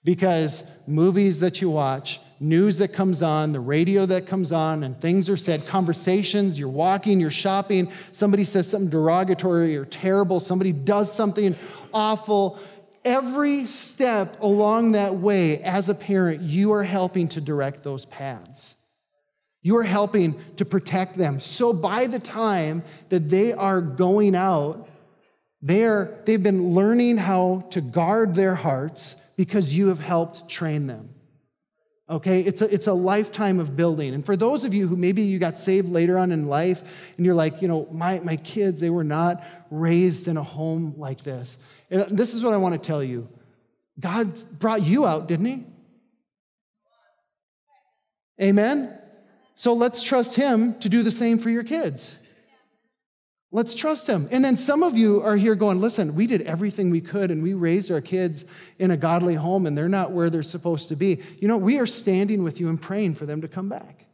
Because 0.04 0.64
movies 0.86 1.40
that 1.40 1.60
you 1.60 1.70
watch, 1.70 2.20
news 2.40 2.78
that 2.78 2.92
comes 2.92 3.20
on, 3.20 3.52
the 3.52 3.60
radio 3.60 4.06
that 4.06 4.26
comes 4.26 4.52
on, 4.52 4.84
and 4.84 4.98
things 5.00 5.28
are 5.28 5.36
said, 5.36 5.66
conversations, 5.66 6.58
you're 6.58 6.68
walking, 6.68 7.20
you're 7.20 7.30
shopping, 7.30 7.90
somebody 8.12 8.44
says 8.44 8.70
something 8.70 8.90
derogatory 8.90 9.76
or 9.76 9.84
terrible, 9.84 10.40
somebody 10.40 10.72
does 10.72 11.12
something 11.12 11.56
awful. 11.92 12.58
Every 13.04 13.66
step 13.66 14.40
along 14.40 14.92
that 14.92 15.16
way, 15.16 15.62
as 15.62 15.88
a 15.88 15.94
parent, 15.94 16.42
you 16.42 16.72
are 16.72 16.84
helping 16.84 17.28
to 17.28 17.40
direct 17.40 17.82
those 17.82 18.04
paths. 18.04 18.76
You 19.62 19.76
are 19.76 19.82
helping 19.82 20.40
to 20.56 20.64
protect 20.64 21.18
them. 21.18 21.40
So 21.40 21.72
by 21.72 22.06
the 22.06 22.18
time 22.18 22.82
that 23.08 23.28
they 23.28 23.52
are 23.52 23.80
going 23.80 24.34
out, 24.34 24.88
they 25.60 25.84
are, 25.84 26.20
they've 26.24 26.42
been 26.42 26.74
learning 26.74 27.16
how 27.16 27.66
to 27.70 27.80
guard 27.80 28.34
their 28.34 28.54
hearts 28.54 29.16
because 29.36 29.76
you 29.76 29.88
have 29.88 30.00
helped 30.00 30.48
train 30.48 30.86
them. 30.86 31.10
Okay, 32.10 32.40
it's 32.40 32.62
a, 32.62 32.72
it's 32.72 32.86
a 32.86 32.92
lifetime 32.92 33.60
of 33.60 33.76
building. 33.76 34.14
And 34.14 34.24
for 34.24 34.34
those 34.34 34.64
of 34.64 34.72
you 34.72 34.88
who 34.88 34.96
maybe 34.96 35.22
you 35.22 35.38
got 35.38 35.58
saved 35.58 35.90
later 35.90 36.16
on 36.16 36.32
in 36.32 36.46
life 36.48 36.82
and 37.16 37.26
you're 37.26 37.34
like, 37.34 37.60
you 37.60 37.68
know, 37.68 37.86
my, 37.92 38.18
my 38.20 38.36
kids, 38.36 38.80
they 38.80 38.88
were 38.88 39.04
not 39.04 39.44
raised 39.70 40.26
in 40.26 40.38
a 40.38 40.42
home 40.42 40.94
like 40.96 41.22
this. 41.22 41.58
And 41.90 42.16
this 42.16 42.32
is 42.32 42.42
what 42.42 42.54
I 42.54 42.56
want 42.56 42.80
to 42.80 42.86
tell 42.86 43.02
you 43.02 43.28
God 44.00 44.58
brought 44.58 44.82
you 44.82 45.06
out, 45.06 45.26
didn't 45.26 45.46
He? 45.46 45.66
Amen? 48.40 48.97
So 49.58 49.72
let's 49.72 50.04
trust 50.04 50.36
Him 50.36 50.78
to 50.78 50.88
do 50.88 51.02
the 51.02 51.10
same 51.10 51.36
for 51.36 51.50
your 51.50 51.64
kids. 51.64 52.14
Let's 53.50 53.74
trust 53.74 54.06
Him. 54.06 54.28
And 54.30 54.44
then 54.44 54.56
some 54.56 54.84
of 54.84 54.96
you 54.96 55.20
are 55.20 55.36
here 55.36 55.56
going, 55.56 55.80
listen, 55.80 56.14
we 56.14 56.28
did 56.28 56.42
everything 56.42 56.90
we 56.90 57.00
could 57.00 57.32
and 57.32 57.42
we 57.42 57.54
raised 57.54 57.90
our 57.90 58.00
kids 58.00 58.44
in 58.78 58.92
a 58.92 58.96
godly 58.96 59.34
home 59.34 59.66
and 59.66 59.76
they're 59.76 59.88
not 59.88 60.12
where 60.12 60.30
they're 60.30 60.44
supposed 60.44 60.90
to 60.90 60.96
be. 60.96 61.24
You 61.40 61.48
know, 61.48 61.56
we 61.56 61.80
are 61.80 61.88
standing 61.88 62.44
with 62.44 62.60
you 62.60 62.68
and 62.68 62.80
praying 62.80 63.16
for 63.16 63.26
them 63.26 63.40
to 63.40 63.48
come 63.48 63.68
back. 63.68 64.06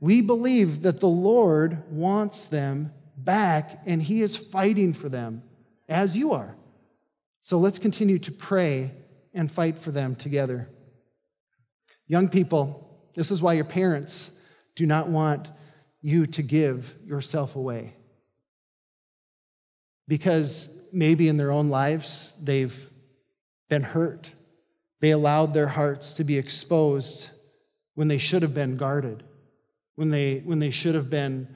We 0.00 0.20
believe 0.20 0.82
that 0.82 0.98
the 0.98 1.06
Lord 1.06 1.88
wants 1.88 2.48
them 2.48 2.92
back 3.16 3.82
and 3.86 4.02
He 4.02 4.20
is 4.20 4.34
fighting 4.34 4.94
for 4.94 5.08
them 5.08 5.44
as 5.88 6.16
you 6.16 6.32
are. 6.32 6.56
So 7.42 7.58
let's 7.58 7.78
continue 7.78 8.18
to 8.18 8.32
pray 8.32 8.90
and 9.32 9.52
fight 9.52 9.78
for 9.78 9.92
them 9.92 10.16
together. 10.16 10.68
Young 12.08 12.28
people, 12.28 12.83
this 13.14 13.30
is 13.30 13.40
why 13.40 13.54
your 13.54 13.64
parents 13.64 14.30
do 14.76 14.86
not 14.86 15.08
want 15.08 15.48
you 16.02 16.26
to 16.26 16.42
give 16.42 16.94
yourself 17.04 17.56
away. 17.56 17.94
Because 20.06 20.68
maybe 20.92 21.28
in 21.28 21.36
their 21.36 21.50
own 21.50 21.68
lives 21.68 22.32
they've 22.42 22.90
been 23.68 23.82
hurt. 23.82 24.30
They 25.00 25.10
allowed 25.10 25.52
their 25.52 25.68
hearts 25.68 26.12
to 26.14 26.24
be 26.24 26.38
exposed 26.38 27.28
when 27.94 28.08
they 28.08 28.18
should 28.18 28.42
have 28.42 28.54
been 28.54 28.76
guarded, 28.76 29.22
when 29.96 30.10
they, 30.10 30.42
when 30.44 30.58
they 30.58 30.70
should 30.70 30.94
have 30.94 31.10
been 31.10 31.48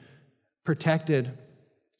protected. 0.65 1.37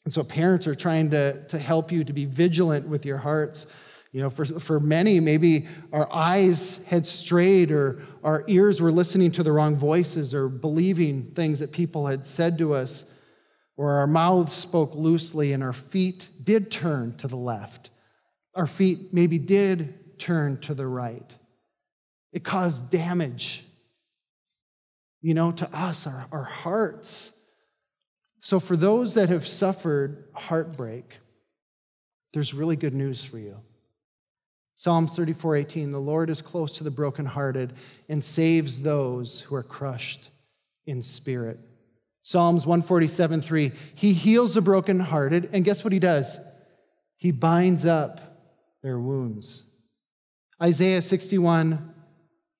And 0.04 0.12
so 0.12 0.24
parents 0.24 0.66
are 0.66 0.74
trying 0.74 1.10
to, 1.10 1.44
to 1.48 1.58
help 1.58 1.92
you 1.92 2.04
to 2.04 2.12
be 2.12 2.24
vigilant 2.24 2.88
with 2.88 3.04
your 3.04 3.18
hearts. 3.18 3.66
You 4.12 4.22
know, 4.22 4.30
for, 4.30 4.44
for 4.44 4.80
many, 4.80 5.20
maybe 5.20 5.68
our 5.92 6.12
eyes 6.12 6.80
had 6.86 7.06
strayed 7.06 7.70
or 7.70 8.02
our 8.24 8.44
ears 8.48 8.80
were 8.80 8.90
listening 8.90 9.30
to 9.32 9.42
the 9.44 9.52
wrong 9.52 9.76
voices 9.76 10.34
or 10.34 10.48
believing 10.48 11.30
things 11.34 11.60
that 11.60 11.70
people 11.70 12.06
had 12.06 12.26
said 12.26 12.58
to 12.58 12.74
us, 12.74 13.04
or 13.76 13.92
our 13.92 14.08
mouths 14.08 14.52
spoke 14.52 14.94
loosely 14.94 15.52
and 15.52 15.62
our 15.62 15.72
feet 15.72 16.26
did 16.42 16.70
turn 16.70 17.16
to 17.18 17.28
the 17.28 17.36
left. 17.36 17.90
Our 18.54 18.66
feet 18.66 19.14
maybe 19.14 19.38
did 19.38 20.18
turn 20.18 20.60
to 20.62 20.74
the 20.74 20.86
right. 20.86 21.32
It 22.32 22.44
caused 22.44 22.90
damage, 22.90 23.64
you 25.22 25.34
know, 25.34 25.52
to 25.52 25.72
us, 25.72 26.06
our, 26.06 26.26
our 26.32 26.44
hearts. 26.44 27.30
So, 28.42 28.58
for 28.60 28.76
those 28.76 29.14
that 29.14 29.28
have 29.28 29.46
suffered 29.46 30.28
heartbreak, 30.34 31.18
there's 32.32 32.52
really 32.52 32.76
good 32.76 32.94
news 32.94 33.22
for 33.22 33.38
you. 33.38 33.56
Psalms 34.80 35.14
34 35.14 35.56
18, 35.56 35.92
the 35.92 36.00
Lord 36.00 36.30
is 36.30 36.40
close 36.40 36.78
to 36.78 36.84
the 36.84 36.90
brokenhearted 36.90 37.74
and 38.08 38.24
saves 38.24 38.78
those 38.78 39.42
who 39.42 39.54
are 39.54 39.62
crushed 39.62 40.30
in 40.86 41.02
spirit. 41.02 41.60
Psalms 42.22 42.64
147 42.64 43.42
3, 43.42 43.72
he 43.94 44.14
heals 44.14 44.54
the 44.54 44.62
brokenhearted, 44.62 45.50
and 45.52 45.66
guess 45.66 45.84
what 45.84 45.92
he 45.92 45.98
does? 45.98 46.38
He 47.18 47.30
binds 47.30 47.84
up 47.84 48.22
their 48.82 48.98
wounds. 48.98 49.64
Isaiah 50.62 51.02
61 51.02 51.94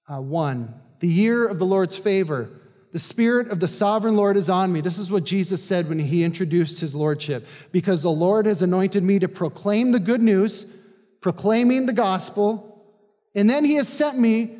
uh, 0.06 0.20
1, 0.20 0.74
the 0.98 1.08
year 1.08 1.46
of 1.46 1.58
the 1.58 1.64
Lord's 1.64 1.96
favor. 1.96 2.50
The 2.92 2.98
Spirit 2.98 3.48
of 3.48 3.60
the 3.60 3.68
sovereign 3.68 4.16
Lord 4.16 4.36
is 4.36 4.50
on 4.50 4.70
me. 4.70 4.82
This 4.82 4.98
is 4.98 5.10
what 5.10 5.24
Jesus 5.24 5.64
said 5.64 5.88
when 5.88 5.98
he 5.98 6.22
introduced 6.22 6.80
his 6.80 6.94
Lordship. 6.94 7.46
Because 7.72 8.02
the 8.02 8.10
Lord 8.10 8.44
has 8.44 8.60
anointed 8.60 9.02
me 9.02 9.20
to 9.20 9.28
proclaim 9.28 9.92
the 9.92 10.00
good 10.00 10.20
news 10.20 10.66
proclaiming 11.20 11.86
the 11.86 11.92
gospel, 11.92 12.84
and 13.34 13.48
then 13.48 13.64
he 13.64 13.74
has 13.74 13.88
sent 13.88 14.18
me 14.18 14.56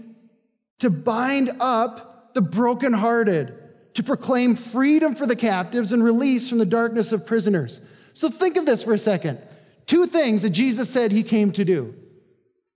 to 0.78 0.90
bind 0.90 1.52
up 1.60 2.34
the 2.34 2.40
brokenhearted, 2.40 3.56
to 3.94 4.02
proclaim 4.02 4.54
freedom 4.54 5.14
for 5.14 5.26
the 5.26 5.36
captives 5.36 5.92
and 5.92 6.02
release 6.02 6.48
from 6.48 6.58
the 6.58 6.66
darkness 6.66 7.12
of 7.12 7.26
prisoners. 7.26 7.80
So 8.14 8.30
think 8.30 8.56
of 8.56 8.66
this 8.66 8.82
for 8.82 8.94
a 8.94 8.98
second. 8.98 9.40
Two 9.86 10.06
things 10.06 10.42
that 10.42 10.50
Jesus 10.50 10.88
said 10.88 11.10
he 11.10 11.22
came 11.22 11.52
to 11.52 11.64
do 11.64 11.94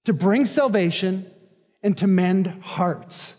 to 0.04 0.12
bring 0.12 0.44
salvation 0.44 1.30
and 1.82 1.96
to 1.98 2.06
mend 2.06 2.46
hearts. 2.62 3.36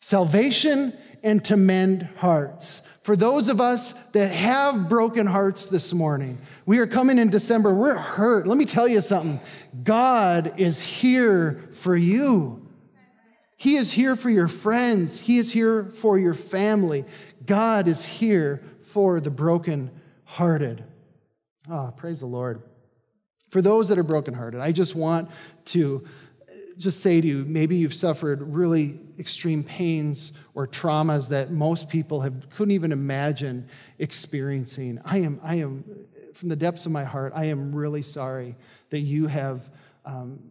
Salvation 0.00 0.96
and 1.22 1.44
to 1.44 1.56
mend 1.56 2.08
hearts. 2.16 2.82
For 3.02 3.16
those 3.16 3.48
of 3.48 3.60
us 3.60 3.94
that 4.12 4.28
have 4.28 4.88
broken 4.88 5.26
hearts 5.26 5.66
this 5.66 5.92
morning, 5.92 6.38
we 6.66 6.78
are 6.78 6.86
coming 6.86 7.18
in 7.18 7.30
December, 7.30 7.74
we're 7.74 7.96
hurt. 7.96 8.46
Let 8.46 8.56
me 8.56 8.64
tell 8.64 8.86
you 8.86 9.00
something 9.00 9.40
God 9.82 10.54
is 10.56 10.80
here 10.80 11.68
for 11.72 11.96
you. 11.96 12.64
He 13.56 13.76
is 13.76 13.92
here 13.92 14.14
for 14.14 14.30
your 14.30 14.48
friends, 14.48 15.18
He 15.18 15.38
is 15.38 15.52
here 15.52 15.86
for 15.98 16.18
your 16.18 16.34
family. 16.34 17.04
God 17.44 17.88
is 17.88 18.04
here 18.04 18.62
for 18.82 19.20
the 19.20 19.30
broken 19.30 19.90
hearted. 20.24 20.84
Oh, 21.68 21.74
ah, 21.74 21.90
praise 21.90 22.20
the 22.20 22.26
Lord. 22.26 22.62
For 23.50 23.60
those 23.60 23.88
that 23.88 23.98
are 23.98 24.04
brokenhearted, 24.04 24.60
I 24.60 24.70
just 24.70 24.94
want 24.94 25.28
to 25.66 26.04
just 26.78 27.00
say 27.00 27.20
to 27.20 27.26
you 27.26 27.44
maybe 27.46 27.76
you've 27.76 27.94
suffered 27.94 28.42
really 28.42 28.98
extreme 29.22 29.62
pains 29.62 30.32
or 30.54 30.66
traumas 30.66 31.28
that 31.28 31.52
most 31.52 31.88
people 31.88 32.20
have, 32.20 32.50
couldn't 32.50 32.72
even 32.72 32.90
imagine 32.90 33.68
experiencing. 33.98 35.00
I 35.04 35.18
am, 35.18 35.40
I 35.42 35.54
am, 35.56 35.84
from 36.34 36.48
the 36.48 36.56
depths 36.56 36.86
of 36.86 36.92
my 36.92 37.04
heart, 37.04 37.32
I 37.34 37.44
am 37.44 37.72
really 37.74 38.02
sorry 38.02 38.56
that 38.90 38.98
you 39.00 39.28
have. 39.28 39.70
Um, 40.04 40.50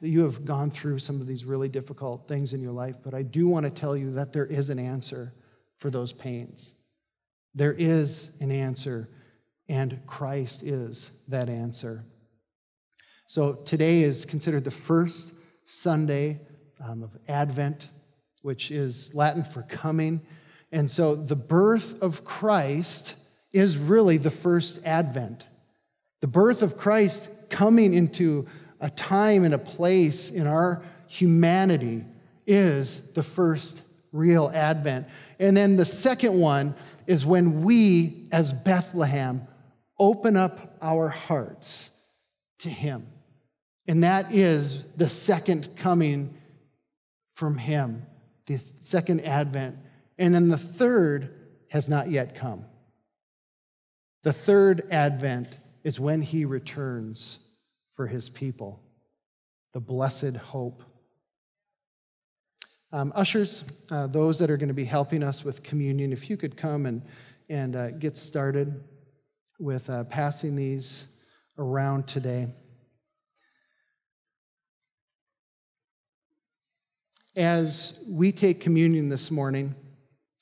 that 0.00 0.08
you 0.08 0.22
have 0.22 0.46
gone 0.46 0.70
through 0.70 0.98
some 0.98 1.20
of 1.20 1.26
these 1.26 1.44
really 1.44 1.68
difficult 1.68 2.26
things 2.26 2.54
in 2.54 2.62
your 2.62 2.72
life, 2.72 2.96
but 3.02 3.12
I 3.12 3.20
do 3.20 3.46
want 3.46 3.64
to 3.64 3.70
tell 3.70 3.94
you 3.94 4.14
that 4.14 4.32
there 4.32 4.46
is 4.46 4.70
an 4.70 4.78
answer 4.78 5.34
for 5.76 5.90
those 5.90 6.10
pains. 6.10 6.70
There 7.54 7.74
is 7.74 8.30
an 8.40 8.50
answer, 8.50 9.10
and 9.68 10.00
Christ 10.06 10.62
is 10.62 11.10
that 11.28 11.50
answer. 11.50 12.06
So 13.26 13.52
today 13.52 14.02
is 14.02 14.24
considered 14.24 14.64
the 14.64 14.70
first 14.70 15.32
Sunday 15.66 16.40
um, 16.84 17.02
of 17.02 17.10
Advent, 17.28 17.88
which 18.42 18.70
is 18.70 19.10
Latin 19.12 19.44
for 19.44 19.62
coming. 19.62 20.20
And 20.72 20.90
so 20.90 21.14
the 21.14 21.36
birth 21.36 22.00
of 22.02 22.24
Christ 22.24 23.14
is 23.52 23.76
really 23.76 24.16
the 24.16 24.30
first 24.30 24.78
Advent. 24.84 25.44
The 26.20 26.26
birth 26.26 26.62
of 26.62 26.76
Christ 26.76 27.28
coming 27.48 27.94
into 27.94 28.46
a 28.80 28.90
time 28.90 29.44
and 29.44 29.54
a 29.54 29.58
place 29.58 30.30
in 30.30 30.46
our 30.46 30.82
humanity 31.06 32.04
is 32.46 33.02
the 33.14 33.22
first 33.22 33.82
real 34.12 34.50
Advent. 34.54 35.06
And 35.38 35.56
then 35.56 35.76
the 35.76 35.84
second 35.84 36.38
one 36.38 36.74
is 37.06 37.24
when 37.24 37.62
we, 37.62 38.28
as 38.32 38.52
Bethlehem, 38.52 39.46
open 39.98 40.36
up 40.36 40.76
our 40.80 41.08
hearts 41.08 41.90
to 42.60 42.68
Him. 42.70 43.06
And 43.86 44.04
that 44.04 44.32
is 44.32 44.82
the 44.96 45.08
second 45.08 45.76
coming 45.76 46.34
from 47.40 47.56
Him, 47.56 48.04
the 48.44 48.60
second 48.82 49.22
Advent. 49.22 49.78
And 50.18 50.34
then 50.34 50.50
the 50.50 50.58
third 50.58 51.34
has 51.70 51.88
not 51.88 52.10
yet 52.10 52.34
come. 52.34 52.66
The 54.24 54.34
third 54.34 54.86
Advent 54.90 55.48
is 55.82 55.98
when 55.98 56.20
He 56.20 56.44
returns 56.44 57.38
for 57.96 58.06
His 58.06 58.28
people, 58.28 58.82
the 59.72 59.80
blessed 59.80 60.36
hope. 60.36 60.82
Um, 62.92 63.10
ushers, 63.16 63.64
uh, 63.90 64.06
those 64.08 64.38
that 64.40 64.50
are 64.50 64.58
going 64.58 64.68
to 64.68 64.74
be 64.74 64.84
helping 64.84 65.22
us 65.22 65.42
with 65.42 65.62
communion, 65.62 66.12
if 66.12 66.28
you 66.28 66.36
could 66.36 66.58
come 66.58 66.84
and, 66.84 67.00
and 67.48 67.74
uh, 67.74 67.90
get 67.92 68.18
started 68.18 68.84
with 69.58 69.88
uh, 69.88 70.04
passing 70.04 70.56
these 70.56 71.04
around 71.56 72.06
today. 72.06 72.48
As 77.36 77.92
we 78.08 78.32
take 78.32 78.60
communion 78.60 79.08
this 79.08 79.30
morning, 79.30 79.76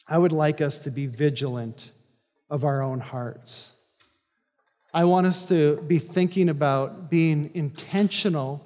I 0.06 0.16
would 0.16 0.32
like 0.32 0.60
us 0.62 0.78
to 0.78 0.90
be 0.90 1.06
vigilant 1.06 1.90
of 2.48 2.64
our 2.64 2.80
own 2.80 3.00
hearts. 3.00 3.72
I 4.94 5.04
want 5.04 5.26
us 5.26 5.44
to 5.46 5.82
be 5.86 5.98
thinking 5.98 6.48
about 6.48 7.10
being 7.10 7.50
intentional 7.52 8.64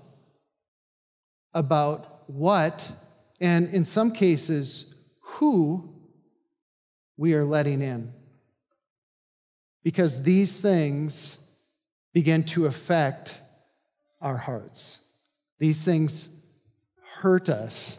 about 1.53 2.23
what 2.31 2.89
and 3.41 3.69
in 3.75 3.85
some 3.85 4.13
cases, 4.13 4.85
who 5.21 5.93
we 7.17 7.35
are 7.35 7.45
letting 7.45 7.83
in. 7.83 8.13
Because 9.83 10.23
these 10.23 10.61
things 10.61 11.39
begin 12.13 12.45
to 12.45 12.67
affect 12.67 13.39
our 14.21 14.37
hearts. 14.37 15.01
These 15.59 15.83
things 15.83 16.29
hurt 17.17 17.49
us. 17.49 17.99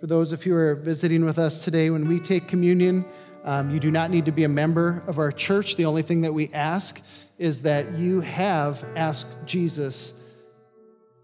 For 0.00 0.06
those 0.06 0.32
of 0.32 0.46
you 0.46 0.52
who 0.52 0.58
are 0.58 0.74
visiting 0.74 1.26
with 1.26 1.38
us 1.38 1.62
today, 1.62 1.90
when 1.90 2.08
we 2.08 2.20
take 2.20 2.48
communion, 2.48 3.04
um, 3.44 3.68
you 3.70 3.78
do 3.78 3.90
not 3.90 4.10
need 4.10 4.24
to 4.24 4.32
be 4.32 4.44
a 4.44 4.48
member 4.48 5.02
of 5.06 5.18
our 5.18 5.30
church. 5.30 5.76
The 5.76 5.84
only 5.84 6.00
thing 6.00 6.22
that 6.22 6.32
we 6.32 6.50
ask 6.54 6.98
is 7.36 7.60
that 7.62 7.98
you 7.98 8.22
have 8.22 8.82
asked 8.96 9.28
Jesus 9.44 10.14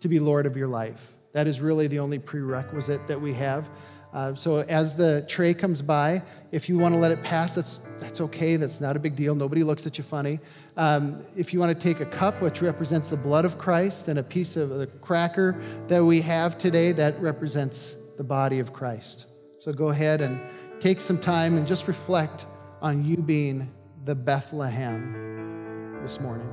to 0.00 0.08
be 0.08 0.20
Lord 0.20 0.44
of 0.44 0.58
your 0.58 0.68
life. 0.68 1.00
That 1.32 1.46
is 1.46 1.58
really 1.58 1.86
the 1.86 1.98
only 2.00 2.18
prerequisite 2.18 3.08
that 3.08 3.18
we 3.18 3.32
have. 3.32 3.66
Uh, 4.12 4.34
so 4.34 4.58
as 4.58 4.94
the 4.94 5.24
tray 5.26 5.54
comes 5.54 5.80
by, 5.80 6.22
if 6.52 6.68
you 6.68 6.76
want 6.76 6.94
to 6.94 7.00
let 7.00 7.12
it 7.12 7.22
pass, 7.22 7.54
that's, 7.54 7.80
that's 7.98 8.20
okay. 8.20 8.56
That's 8.56 8.78
not 8.78 8.94
a 8.94 8.98
big 8.98 9.16
deal. 9.16 9.34
Nobody 9.34 9.64
looks 9.64 9.86
at 9.86 9.96
you 9.96 10.04
funny. 10.04 10.38
Um, 10.76 11.24
if 11.34 11.54
you 11.54 11.60
want 11.60 11.74
to 11.74 11.82
take 11.82 12.00
a 12.00 12.10
cup, 12.10 12.42
which 12.42 12.60
represents 12.60 13.08
the 13.08 13.16
blood 13.16 13.46
of 13.46 13.56
Christ, 13.56 14.08
and 14.08 14.18
a 14.18 14.22
piece 14.22 14.54
of 14.54 14.68
the 14.68 14.86
cracker 15.00 15.58
that 15.88 16.04
we 16.04 16.20
have 16.20 16.58
today, 16.58 16.92
that 16.92 17.18
represents 17.22 17.96
the 18.16 18.24
body 18.24 18.58
of 18.58 18.72
Christ. 18.72 19.26
So 19.58 19.72
go 19.72 19.88
ahead 19.88 20.20
and 20.20 20.40
take 20.80 21.00
some 21.00 21.18
time 21.18 21.56
and 21.56 21.66
just 21.66 21.88
reflect 21.88 22.46
on 22.80 23.04
you 23.04 23.16
being 23.16 23.72
the 24.04 24.14
Bethlehem 24.14 25.98
this 26.02 26.20
morning. 26.20 26.48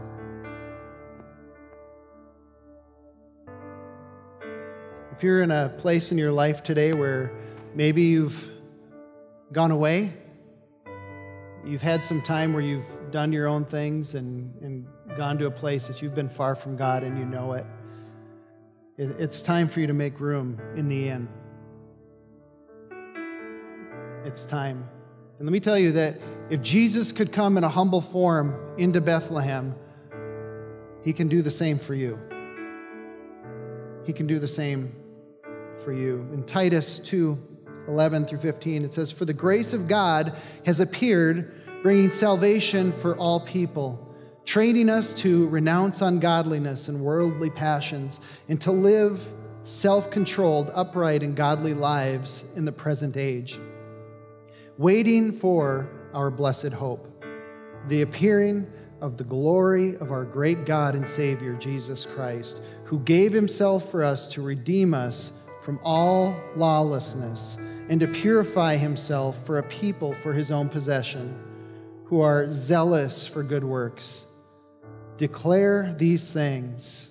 If 5.15 5.21
you're 5.21 5.43
in 5.43 5.51
a 5.51 5.69
place 5.69 6.11
in 6.11 6.17
your 6.17 6.31
life 6.31 6.63
today 6.63 6.93
where 6.93 7.31
maybe 7.75 8.01
you've 8.03 8.49
gone 9.51 9.71
away, 9.71 10.13
you've 11.63 11.81
had 11.81 12.03
some 12.03 12.21
time 12.21 12.51
where 12.51 12.63
you've 12.63 12.85
done 13.11 13.31
your 13.31 13.47
own 13.47 13.63
things 13.63 14.15
and, 14.15 14.51
and 14.61 14.87
gone 15.15 15.37
to 15.37 15.45
a 15.45 15.51
place 15.51 15.87
that 15.87 16.01
you've 16.01 16.15
been 16.15 16.29
far 16.29 16.55
from 16.55 16.75
God 16.75 17.03
and 17.03 17.17
you 17.17 17.25
know 17.25 17.53
it, 17.53 17.65
it's 18.97 19.41
time 19.43 19.69
for 19.69 19.79
you 19.79 19.87
to 19.87 19.93
make 19.93 20.19
room 20.19 20.59
in 20.75 20.87
the 20.87 21.09
inn 21.09 21.27
it's 24.25 24.45
time. 24.45 24.87
And 25.37 25.47
let 25.47 25.51
me 25.51 25.59
tell 25.59 25.77
you 25.77 25.91
that 25.93 26.19
if 26.49 26.61
Jesus 26.61 27.11
could 27.11 27.31
come 27.31 27.57
in 27.57 27.63
a 27.63 27.69
humble 27.69 28.01
form 28.01 28.55
into 28.77 29.01
Bethlehem, 29.01 29.75
he 31.03 31.11
can 31.11 31.27
do 31.27 31.41
the 31.41 31.51
same 31.51 31.79
for 31.79 31.95
you. 31.95 32.17
He 34.05 34.13
can 34.13 34.27
do 34.27 34.39
the 34.39 34.47
same 34.47 34.95
for 35.83 35.91
you. 35.91 36.27
In 36.33 36.43
Titus 36.43 36.99
2 36.99 37.49
11 37.89 38.25
through 38.25 38.39
15, 38.39 38.85
it 38.85 38.93
says, 38.93 39.11
For 39.11 39.25
the 39.25 39.33
grace 39.33 39.73
of 39.73 39.89
God 39.89 40.33
has 40.65 40.79
appeared, 40.79 41.81
bringing 41.83 42.09
salvation 42.09 42.93
for 42.93 43.17
all 43.17 43.41
people, 43.41 44.15
training 44.45 44.89
us 44.89 45.11
to 45.15 45.49
renounce 45.49 45.99
ungodliness 45.99 46.87
and 46.87 47.01
worldly 47.01 47.49
passions, 47.49 48.21
and 48.47 48.61
to 48.61 48.71
live 48.71 49.27
self 49.65 50.09
controlled, 50.11 50.71
upright, 50.73 51.23
and 51.23 51.35
godly 51.35 51.73
lives 51.73 52.45
in 52.55 52.63
the 52.63 52.71
present 52.71 53.17
age 53.17 53.59
waiting 54.77 55.31
for 55.31 55.89
our 56.13 56.31
blessed 56.31 56.73
hope, 56.73 57.23
the 57.87 58.01
appearing 58.01 58.67
of 59.01 59.17
the 59.17 59.23
glory 59.23 59.97
of 59.97 60.11
our 60.11 60.23
great 60.23 60.65
God 60.65 60.95
and 60.95 61.07
Savior, 61.07 61.53
Jesus 61.55 62.05
Christ, 62.05 62.61
who 62.85 62.99
gave 62.99 63.33
himself 63.33 63.91
for 63.91 64.03
us 64.03 64.25
to 64.27 64.41
redeem 64.41 64.93
us 64.93 65.31
from 65.63 65.79
all 65.83 66.35
lawlessness 66.55 67.57
and 67.89 67.99
to 67.99 68.07
purify 68.07 68.77
himself 68.77 69.37
for 69.45 69.59
a 69.59 69.63
people 69.63 70.15
for 70.23 70.33
his 70.33 70.51
own 70.51 70.69
possession, 70.69 71.37
who 72.05 72.21
are 72.21 72.49
zealous 72.49 73.27
for 73.27 73.43
good 73.43 73.63
works. 73.63 74.23
Declare 75.17 75.95
these 75.97 76.31
things, 76.31 77.09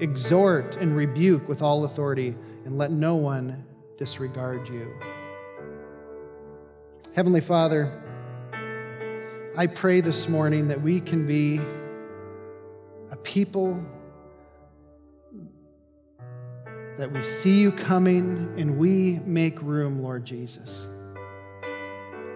exhort 0.00 0.76
and 0.76 0.96
rebuke 0.96 1.48
with 1.48 1.62
all 1.62 1.84
authority, 1.84 2.36
and 2.64 2.78
let 2.78 2.90
no 2.90 3.16
one 3.16 3.64
disregard 3.98 4.68
you. 4.68 4.92
Heavenly 7.14 7.42
Father, 7.42 8.02
I 9.56 9.68
pray 9.68 10.00
this 10.00 10.28
morning 10.28 10.66
that 10.66 10.82
we 10.82 11.00
can 11.00 11.28
be 11.28 11.60
a 13.12 13.16
people 13.22 13.80
that 16.98 17.12
we 17.12 17.22
see 17.22 17.60
you 17.60 17.70
coming 17.70 18.52
and 18.58 18.78
we 18.78 19.20
make 19.24 19.62
room, 19.62 20.02
Lord 20.02 20.24
Jesus. 20.24 20.88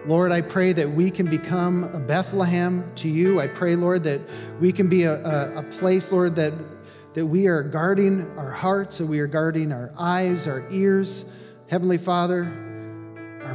Lord, 0.05 0.31
I 0.31 0.39
pray 0.39 0.71
that 0.71 0.89
we 0.89 1.11
can 1.11 1.29
become 1.29 1.83
a 1.93 1.99
Bethlehem 1.99 2.89
to 2.95 3.09
you. 3.09 3.41
I 3.41 3.47
pray, 3.47 3.75
Lord, 3.75 4.05
that 4.05 4.21
we 4.61 4.71
can 4.71 4.87
be 4.87 5.03
a, 5.03 5.21
a, 5.25 5.57
a 5.57 5.63
place, 5.63 6.09
Lord, 6.09 6.37
that, 6.37 6.53
that 7.15 7.25
we 7.25 7.47
are 7.47 7.63
guarding 7.63 8.25
our 8.37 8.51
hearts, 8.51 8.99
that 8.99 9.07
we 9.07 9.19
are 9.19 9.27
guarding 9.27 9.73
our 9.73 9.91
eyes, 9.97 10.47
our 10.47 10.65
ears. 10.71 11.25
Heavenly 11.67 11.97
Father, 11.97 12.67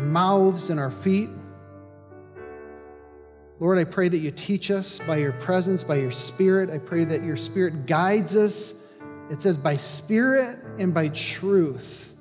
mouths 0.05 0.71
and 0.71 0.79
our 0.79 0.91
feet. 0.91 1.31
Lord, 3.61 3.79
I 3.79 3.85
pray 3.85 4.09
that 4.09 4.19
you 4.19 4.31
teach 4.31 4.71
us 4.71 4.99
by 5.07 5.17
your 5.17 5.33
presence, 5.33 5.85
by 5.85 5.97
your 5.97 6.11
spirit. 6.11 6.71
I 6.71 6.79
pray 6.79 7.05
that 7.05 7.25
your 7.25 7.37
spirit 7.37 7.87
guides 7.87 8.35
us. 8.37 8.75
It 9.31 9.41
says, 9.41 9.57
by 9.57 9.77
spirit 9.77 10.59
and 10.79 10.93
by 10.93 11.09
truth. 11.09 12.13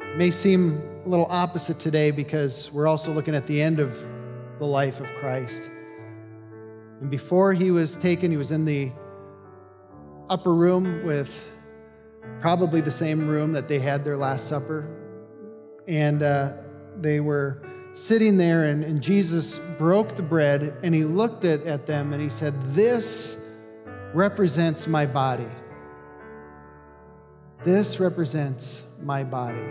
It 0.00 0.16
may 0.16 0.30
seem 0.30 0.80
a 1.04 1.08
little 1.08 1.26
opposite 1.28 1.78
today 1.78 2.10
because 2.10 2.70
we're 2.70 2.86
also 2.86 3.12
looking 3.12 3.34
at 3.34 3.46
the 3.46 3.60
end 3.60 3.80
of 3.80 3.98
the 4.58 4.66
life 4.66 5.00
of 5.00 5.06
Christ. 5.20 5.70
And 7.00 7.10
before 7.10 7.52
he 7.52 7.70
was 7.72 7.96
taken, 7.96 8.30
he 8.30 8.36
was 8.36 8.52
in 8.52 8.64
the 8.64 8.92
upper 10.30 10.54
room 10.54 11.04
with 11.04 11.44
probably 12.42 12.80
the 12.80 12.90
same 12.90 13.28
room 13.28 13.52
that 13.52 13.68
they 13.68 13.78
had 13.78 14.04
their 14.04 14.16
Last 14.16 14.48
Supper. 14.48 14.84
And 15.86 16.22
uh, 16.22 16.54
they 17.00 17.20
were 17.20 17.62
sitting 17.94 18.36
there, 18.36 18.64
and, 18.64 18.82
and 18.82 19.00
Jesus 19.00 19.60
broke 19.78 20.16
the 20.16 20.22
bread 20.22 20.76
and 20.82 20.94
he 20.94 21.04
looked 21.04 21.44
at, 21.44 21.62
at 21.64 21.86
them 21.86 22.12
and 22.12 22.20
he 22.20 22.28
said, 22.28 22.54
This 22.74 23.36
represents 24.12 24.86
my 24.86 25.06
body. 25.06 25.48
This 27.64 28.00
represents 28.00 28.82
my 29.00 29.22
body, 29.22 29.64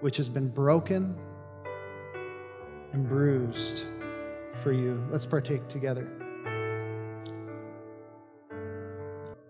which 0.00 0.16
has 0.18 0.28
been 0.28 0.48
broken 0.48 1.16
and 2.92 3.08
bruised 3.08 3.82
for 4.62 4.72
you. 4.72 5.04
Let's 5.10 5.26
partake 5.26 5.66
together. 5.68 6.08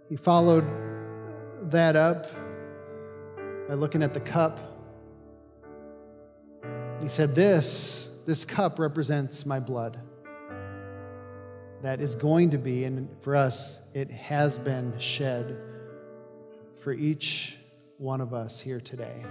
He 0.09 0.17
followed 0.17 0.65
that 1.71 1.97
up 1.97 2.27
by 3.69 3.75
looking 3.75 4.03
at 4.03 4.15
the 4.15 4.21
cup. 4.21 4.61
He 7.03 7.09
said, 7.09 7.35
This, 7.35 8.09
this 8.25 8.45
cup 8.45 8.79
represents 8.79 9.45
my 9.45 9.61
blood. 9.61 10.01
That 11.83 12.01
is 12.01 12.15
going 12.15 12.51
to 12.51 12.59
be, 12.59 12.85
and 12.85 13.09
for 13.23 13.37
us, 13.37 13.77
it 13.95 14.11
has 14.11 14.59
been 14.59 14.99
shed 14.99 15.57
for 16.83 16.93
each 16.93 17.57
one 17.99 18.21
of 18.21 18.35
us 18.35 18.61
here 18.61 18.81
today. 18.81 19.25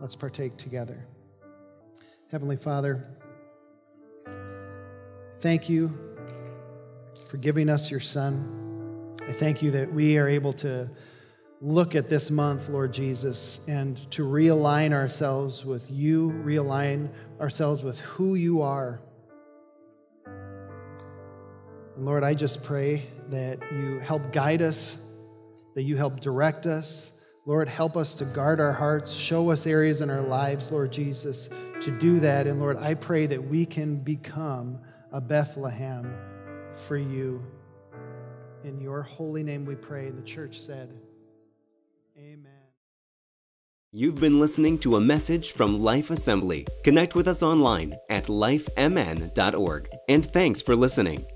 Let's 0.00 0.16
partake 0.16 0.56
together. 0.56 1.06
Heavenly 2.30 2.56
Father, 2.56 3.06
thank 5.40 5.68
you 5.68 5.92
for 7.30 7.36
giving 7.36 7.68
us 7.68 7.90
your 7.90 8.00
Son. 8.00 8.61
I 9.28 9.32
thank 9.32 9.62
you 9.62 9.70
that 9.70 9.92
we 9.92 10.18
are 10.18 10.28
able 10.28 10.52
to 10.54 10.90
look 11.60 11.94
at 11.94 12.08
this 12.08 12.28
month, 12.28 12.68
Lord 12.68 12.92
Jesus, 12.92 13.60
and 13.68 14.10
to 14.10 14.24
realign 14.24 14.92
ourselves 14.92 15.64
with 15.64 15.88
you, 15.88 16.30
realign 16.44 17.08
ourselves 17.40 17.84
with 17.84 18.00
who 18.00 18.34
you 18.34 18.62
are. 18.62 19.00
And 20.26 22.04
Lord, 22.04 22.24
I 22.24 22.34
just 22.34 22.64
pray 22.64 23.06
that 23.28 23.60
you 23.70 24.00
help 24.00 24.32
guide 24.32 24.60
us, 24.60 24.98
that 25.76 25.82
you 25.82 25.96
help 25.96 26.18
direct 26.18 26.66
us. 26.66 27.12
Lord, 27.46 27.68
help 27.68 27.96
us 27.96 28.14
to 28.14 28.24
guard 28.24 28.60
our 28.60 28.72
hearts, 28.72 29.12
show 29.12 29.50
us 29.50 29.66
areas 29.66 30.00
in 30.00 30.10
our 30.10 30.22
lives, 30.22 30.72
Lord 30.72 30.90
Jesus, 30.90 31.48
to 31.80 31.90
do 31.98 32.18
that. 32.20 32.48
And 32.48 32.58
Lord, 32.58 32.76
I 32.76 32.94
pray 32.94 33.26
that 33.26 33.48
we 33.48 33.66
can 33.66 33.96
become 33.96 34.80
a 35.12 35.20
Bethlehem 35.20 36.12
for 36.88 36.96
you. 36.96 37.40
In 38.64 38.80
your 38.80 39.02
holy 39.02 39.42
name 39.42 39.64
we 39.64 39.74
pray. 39.74 40.06
And 40.06 40.18
the 40.18 40.26
church 40.26 40.60
said, 40.60 40.92
Amen. 42.16 42.46
You've 43.92 44.20
been 44.20 44.40
listening 44.40 44.78
to 44.78 44.96
a 44.96 45.00
message 45.00 45.52
from 45.52 45.82
Life 45.82 46.10
Assembly. 46.10 46.66
Connect 46.82 47.14
with 47.14 47.28
us 47.28 47.42
online 47.42 47.94
at 48.08 48.24
lifemn.org. 48.24 49.88
And 50.08 50.24
thanks 50.24 50.62
for 50.62 50.74
listening. 50.74 51.26